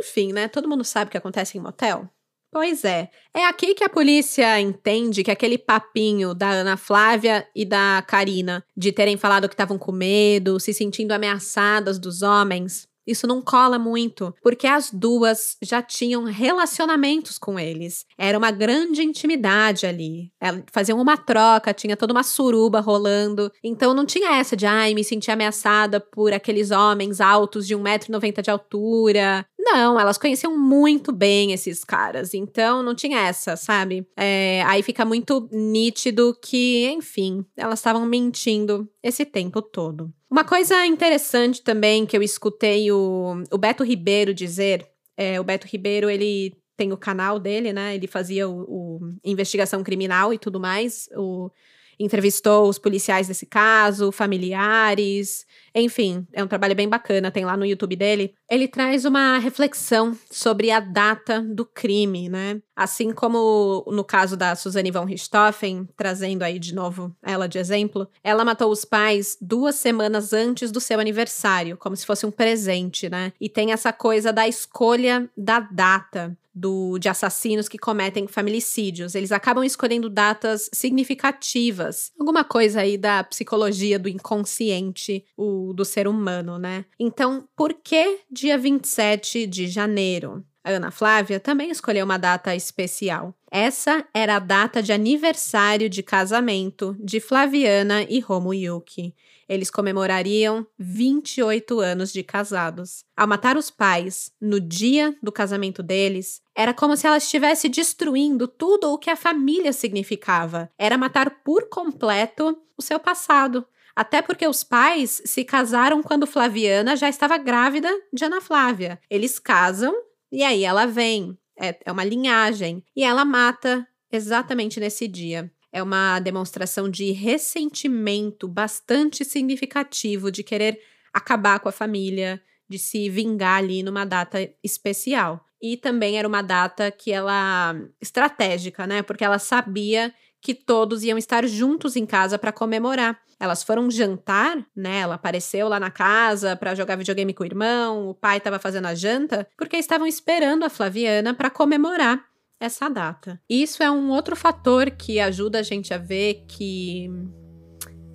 [0.00, 0.46] enfim, né?
[0.46, 2.08] Todo mundo sabe o que acontece em motel.
[2.52, 3.10] Pois é.
[3.34, 8.64] É aqui que a polícia entende que aquele papinho da Ana Flávia e da Karina
[8.76, 13.78] de terem falado que estavam com medo, se sentindo ameaçadas dos homens, isso não cola
[13.78, 18.04] muito, porque as duas já tinham relacionamentos com eles.
[18.18, 20.32] Era uma grande intimidade ali.
[20.72, 23.50] Faziam uma troca, tinha toda uma suruba rolando.
[23.62, 28.42] Então não tinha essa de, ai, me senti ameaçada por aqueles homens altos de 1,90m
[28.42, 29.46] de altura.
[29.58, 34.06] Não, elas conheciam muito bem esses caras, então não tinha essa, sabe?
[34.14, 40.12] É, aí fica muito nítido que, enfim, elas estavam mentindo esse tempo todo.
[40.34, 44.84] Uma coisa interessante também que eu escutei o, o Beto Ribeiro dizer,
[45.16, 47.94] é, o Beto Ribeiro, ele tem o canal dele, né?
[47.94, 51.52] Ele fazia o, o investigação criminal e tudo mais, o
[51.98, 57.66] entrevistou os policiais desse caso, familiares, enfim, é um trabalho bem bacana, tem lá no
[57.66, 58.32] YouTube dele.
[58.48, 62.60] Ele traz uma reflexão sobre a data do crime, né?
[62.76, 68.08] Assim como no caso da Suzane von Richthofen, trazendo aí de novo ela de exemplo,
[68.22, 73.08] ela matou os pais duas semanas antes do seu aniversário, como se fosse um presente,
[73.08, 73.32] né?
[73.40, 79.14] E tem essa coisa da escolha da data do, de assassinos que cometem familicídios.
[79.14, 82.12] Eles acabam escolhendo datas significativas.
[82.18, 86.84] Alguma coisa aí da psicologia do inconsciente o, do ser humano, né?
[86.98, 90.44] Então, por que dia 27 de janeiro?
[90.62, 93.34] A Ana Flávia também escolheu uma data especial.
[93.56, 99.14] Essa era a data de aniversário de casamento de Flaviana e Romo Yuki.
[99.48, 103.04] Eles comemorariam 28 anos de casados.
[103.16, 108.48] Ao matar os pais no dia do casamento deles, era como se ela estivesse destruindo
[108.48, 110.68] tudo o que a família significava.
[110.76, 113.64] Era matar por completo o seu passado.
[113.94, 119.00] Até porque os pais se casaram quando Flaviana já estava grávida de Ana Flávia.
[119.08, 119.94] Eles casam
[120.32, 121.38] e aí ela vem.
[121.58, 122.82] É, é uma linhagem.
[122.96, 130.80] E ela mata exatamente nesse dia é uma demonstração de ressentimento bastante significativo de querer
[131.12, 135.44] acabar com a família, de se vingar ali numa data especial.
[135.60, 139.02] E também era uma data que ela estratégica, né?
[139.02, 140.14] Porque ela sabia
[140.44, 143.18] que todos iam estar juntos em casa para comemorar.
[143.40, 144.98] Elas foram jantar, né?
[144.98, 148.84] Ela apareceu lá na casa para jogar videogame com o irmão, o pai estava fazendo
[148.84, 152.22] a janta, porque estavam esperando a Flaviana para comemorar
[152.60, 153.40] essa data.
[153.48, 157.08] Isso é um outro fator que ajuda a gente a ver que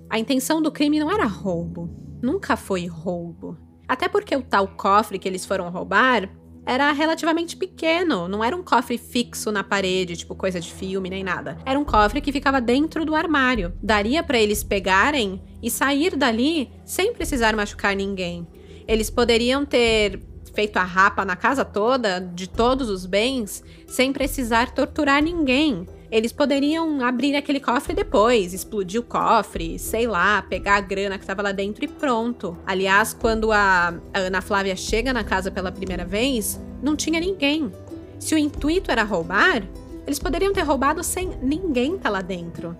[0.08, 1.90] a intenção do crime não era roubo.
[2.22, 3.58] Nunca foi roubo.
[3.88, 6.30] Até porque o tal cofre que eles foram roubar
[6.64, 11.24] era relativamente pequeno, não era um cofre fixo na parede, tipo coisa de filme nem
[11.24, 11.58] nada.
[11.64, 13.72] Era um cofre que ficava dentro do armário.
[13.82, 18.46] Daria para eles pegarem e sair dali sem precisar machucar ninguém.
[18.86, 20.20] Eles poderiam ter
[20.54, 25.86] feito a rapa na casa toda, de todos os bens, sem precisar torturar ninguém.
[26.10, 31.22] Eles poderiam abrir aquele cofre depois, explodir o cofre, sei lá, pegar a grana que
[31.22, 32.58] estava lá dentro e pronto.
[32.66, 37.70] Aliás, quando a, Ana Flávia chega na casa pela primeira vez, não tinha ninguém.
[38.18, 39.62] Se o intuito era roubar,
[40.04, 42.76] eles poderiam ter roubado sem ninguém estar tá lá dentro.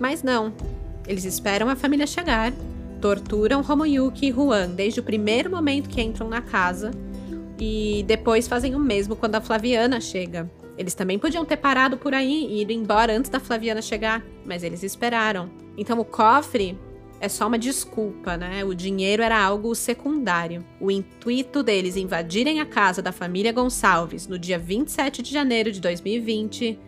[0.00, 0.52] Mas não.
[1.06, 2.52] Eles esperam a família chegar,
[3.00, 6.90] torturam Romoyuki e Juan desde o primeiro momento que entram na casa
[7.58, 10.50] e depois fazem o mesmo quando a Flaviana chega.
[10.76, 14.62] Eles também podiam ter parado por aí e ido embora antes da Flaviana chegar, mas
[14.62, 15.50] eles esperaram.
[15.76, 16.78] Então o cofre
[17.20, 18.64] é só uma desculpa, né?
[18.64, 20.64] O dinheiro era algo secundário.
[20.80, 25.80] O intuito deles invadirem a casa da família Gonçalves no dia 27 de janeiro de
[25.80, 26.78] 2020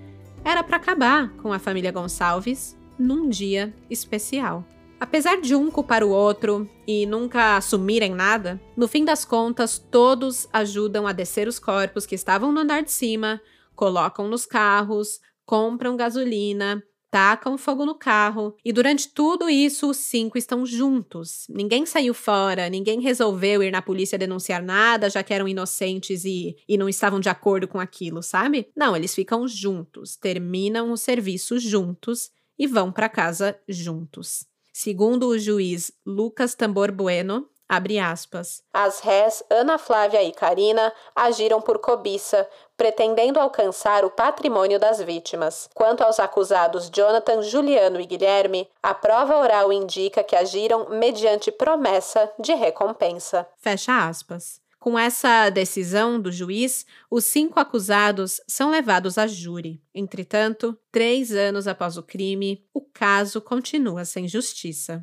[0.45, 4.65] era para acabar com a família Gonçalves num dia especial.
[4.99, 10.49] Apesar de um culpar o outro e nunca assumirem nada, no fim das contas, todos
[10.53, 13.41] ajudam a descer os corpos que estavam no andar de cima,
[13.75, 16.83] colocam nos carros, compram gasolina,
[17.15, 21.47] tacam fogo no carro e durante tudo isso os cinco estão juntos.
[21.49, 26.57] Ninguém saiu fora, ninguém resolveu ir na polícia denunciar nada, já que eram inocentes e,
[26.69, 28.69] e não estavam de acordo com aquilo, sabe?
[28.77, 34.45] Não, eles ficam juntos, terminam o serviço juntos e vão para casa juntos.
[34.73, 41.61] Segundo o juiz Lucas Tambor Bueno, abre aspas, as rés Ana Flávia e Karina agiram
[41.61, 45.69] por cobiça, pretendendo alcançar o patrimônio das vítimas.
[45.75, 52.31] Quanto aos acusados Jonathan, Juliano e Guilherme, a prova oral indica que agiram mediante promessa
[52.39, 53.47] de recompensa.
[53.59, 54.63] Fecha aspas.
[54.85, 59.81] Com essa decisão do juiz, os cinco acusados são levados a júri.
[59.95, 65.03] Entretanto, três anos após o crime, o caso continua sem justiça.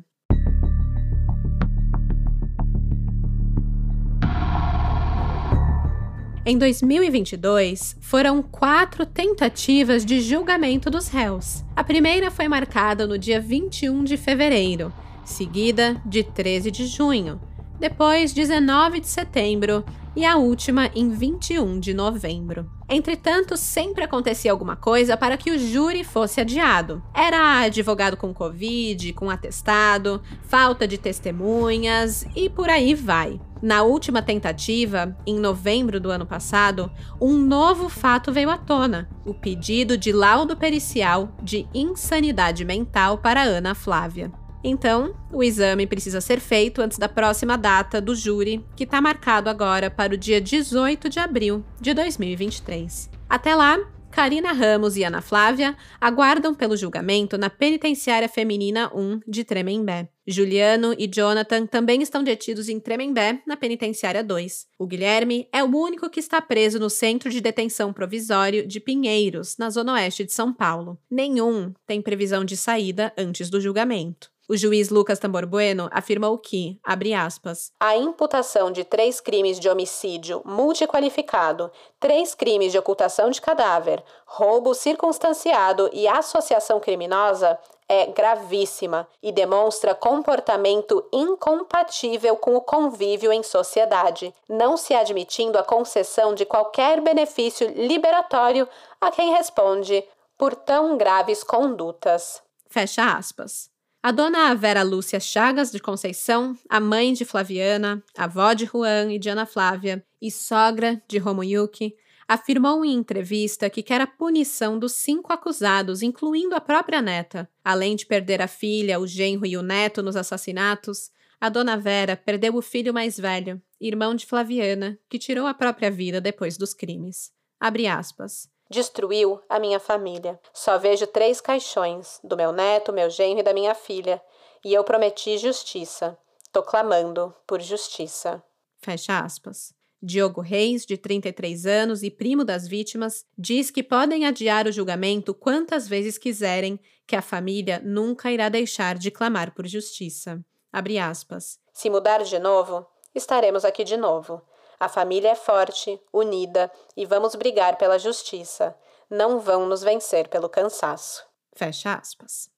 [6.44, 11.64] Em 2022, foram quatro tentativas de julgamento dos réus.
[11.76, 14.92] A primeira foi marcada no dia 21 de fevereiro,
[15.24, 17.40] seguida de 13 de junho,
[17.78, 19.84] depois 19 de setembro
[20.16, 22.68] e a última em 21 de novembro.
[22.88, 27.00] Entretanto, sempre acontecia alguma coisa para que o júri fosse adiado.
[27.14, 33.40] Era advogado com Covid, com atestado, falta de testemunhas e por aí vai.
[33.62, 36.90] Na última tentativa, em novembro do ano passado,
[37.20, 43.42] um novo fato veio à tona: o pedido de laudo pericial de insanidade mental para
[43.42, 44.32] Ana Flávia.
[44.64, 49.48] Então, o exame precisa ser feito antes da próxima data do júri, que está marcado
[49.48, 53.10] agora para o dia 18 de abril de 2023.
[53.28, 53.78] Até lá,
[54.10, 60.11] Karina Ramos e Ana Flávia aguardam pelo julgamento na Penitenciária Feminina 1 de Tremembé.
[60.26, 64.66] Juliano e Jonathan também estão detidos em Tremembé, na Penitenciária 2.
[64.78, 69.56] O Guilherme é o único que está preso no Centro de Detenção Provisório de Pinheiros,
[69.58, 70.96] na Zona Oeste de São Paulo.
[71.10, 74.30] Nenhum tem previsão de saída antes do julgamento.
[74.48, 79.68] O juiz Lucas Tambor Bueno afirmou que, abre aspas, a imputação de três crimes de
[79.68, 87.58] homicídio multiqualificado, três crimes de ocultação de cadáver, roubo circunstanciado e associação criminosa
[87.92, 95.62] é gravíssima e demonstra comportamento incompatível com o convívio em sociedade, não se admitindo a
[95.62, 98.66] concessão de qualquer benefício liberatório
[98.98, 100.02] a quem responde
[100.38, 102.42] por tão graves condutas.
[102.70, 103.70] Fecha aspas.
[104.02, 109.18] A dona Vera Lúcia Chagas de Conceição, a mãe de Flaviana, avó de Juan e
[109.18, 111.94] de Ana Flávia e sogra de Romoyuki,
[112.26, 117.48] afirmou em entrevista que quer a punição dos cinco acusados, incluindo a própria neta.
[117.64, 121.10] Além de perder a filha, o genro e o neto nos assassinatos,
[121.40, 125.90] a dona Vera perdeu o filho mais velho, irmão de Flaviana, que tirou a própria
[125.90, 127.32] vida depois dos crimes.
[127.58, 128.48] Abre aspas.
[128.70, 130.40] Destruiu a minha família.
[130.54, 134.22] Só vejo três caixões: do meu neto, meu genro e da minha filha.
[134.64, 136.16] E eu prometi justiça.
[136.52, 138.42] Tô clamando por justiça.
[138.80, 139.74] Fecha aspas.
[140.02, 145.32] Diogo Reis, de 33 anos e primo das vítimas, diz que podem adiar o julgamento
[145.32, 150.44] quantas vezes quiserem, que a família nunca irá deixar de clamar por justiça.
[150.72, 151.58] Abre aspas.
[151.72, 152.84] Se mudar de novo,
[153.14, 154.42] estaremos aqui de novo.
[154.80, 158.76] A família é forte, unida e vamos brigar pela justiça.
[159.08, 161.22] não vão nos vencer pelo cansaço.
[161.54, 162.51] Fecha aspas.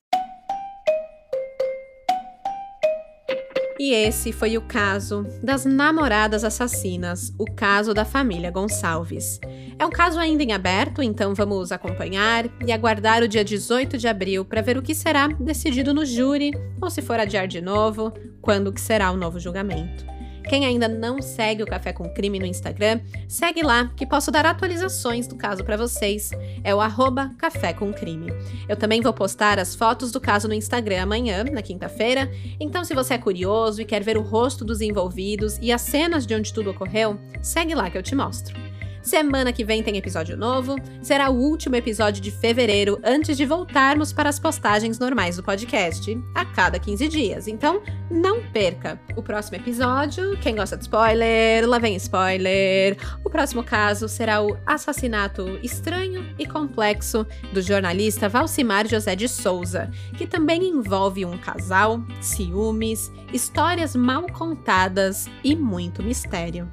[3.78, 9.40] E esse foi o caso das namoradas assassinas, o caso da família Gonçalves.
[9.76, 14.06] É um caso ainda em aberto, então vamos acompanhar e aguardar o dia 18 de
[14.06, 18.12] abril para ver o que será decidido no júri, ou se for adiar de novo,
[18.40, 20.13] quando que será o novo julgamento.
[20.48, 24.46] Quem ainda não segue o Café com Crime no Instagram, segue lá que posso dar
[24.46, 26.30] atualizações do caso para vocês.
[26.62, 28.32] É o arroba Café com Crime.
[28.68, 32.30] Eu também vou postar as fotos do caso no Instagram amanhã, na quinta-feira.
[32.60, 36.26] Então, se você é curioso e quer ver o rosto dos envolvidos e as cenas
[36.26, 38.73] de onde tudo ocorreu, segue lá que eu te mostro.
[39.04, 40.76] Semana que vem tem episódio novo.
[41.02, 46.18] Será o último episódio de fevereiro antes de voltarmos para as postagens normais do podcast,
[46.34, 47.46] a cada 15 dias.
[47.46, 50.38] Então, não perca o próximo episódio.
[50.38, 52.96] Quem gosta de spoiler, lá vem spoiler.
[53.22, 59.90] O próximo caso será o assassinato estranho e complexo do jornalista Valcimar José de Souza,
[60.16, 66.70] que também envolve um casal, ciúmes, histórias mal contadas e muito mistério.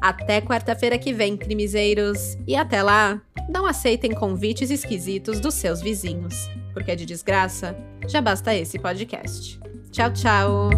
[0.00, 2.36] Até quarta-feira que vem, crimizeiros.
[2.46, 6.34] E até lá, não aceitem convites esquisitos dos seus vizinhos,
[6.72, 7.76] porque de desgraça
[8.08, 9.58] já basta esse podcast.
[9.90, 10.70] Tchau, tchau!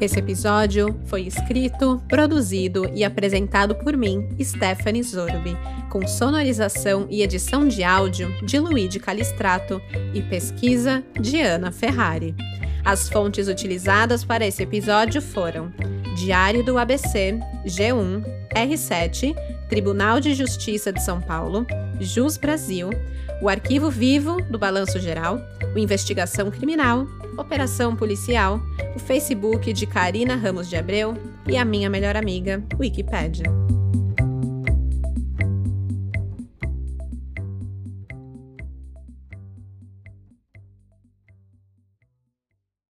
[0.00, 5.54] Esse episódio foi escrito, produzido e apresentado por mim, Stephanie Zorbi,
[5.90, 9.80] com sonorização e edição de áudio de Luigi Calistrato
[10.14, 12.34] e pesquisa de Ana Ferrari.
[12.84, 15.72] As fontes utilizadas para esse episódio foram
[16.16, 18.24] Diário do ABC, G1,
[18.54, 19.34] R7,
[19.68, 21.66] Tribunal de Justiça de São Paulo,
[22.00, 22.90] Jus Brasil,
[23.40, 25.40] o Arquivo Vivo do Balanço Geral,
[25.74, 27.06] o Investigação Criminal,
[27.38, 28.60] Operação Policial,
[28.94, 31.14] o Facebook de Karina Ramos de Abreu
[31.46, 33.44] e a minha melhor amiga, Wikipédia.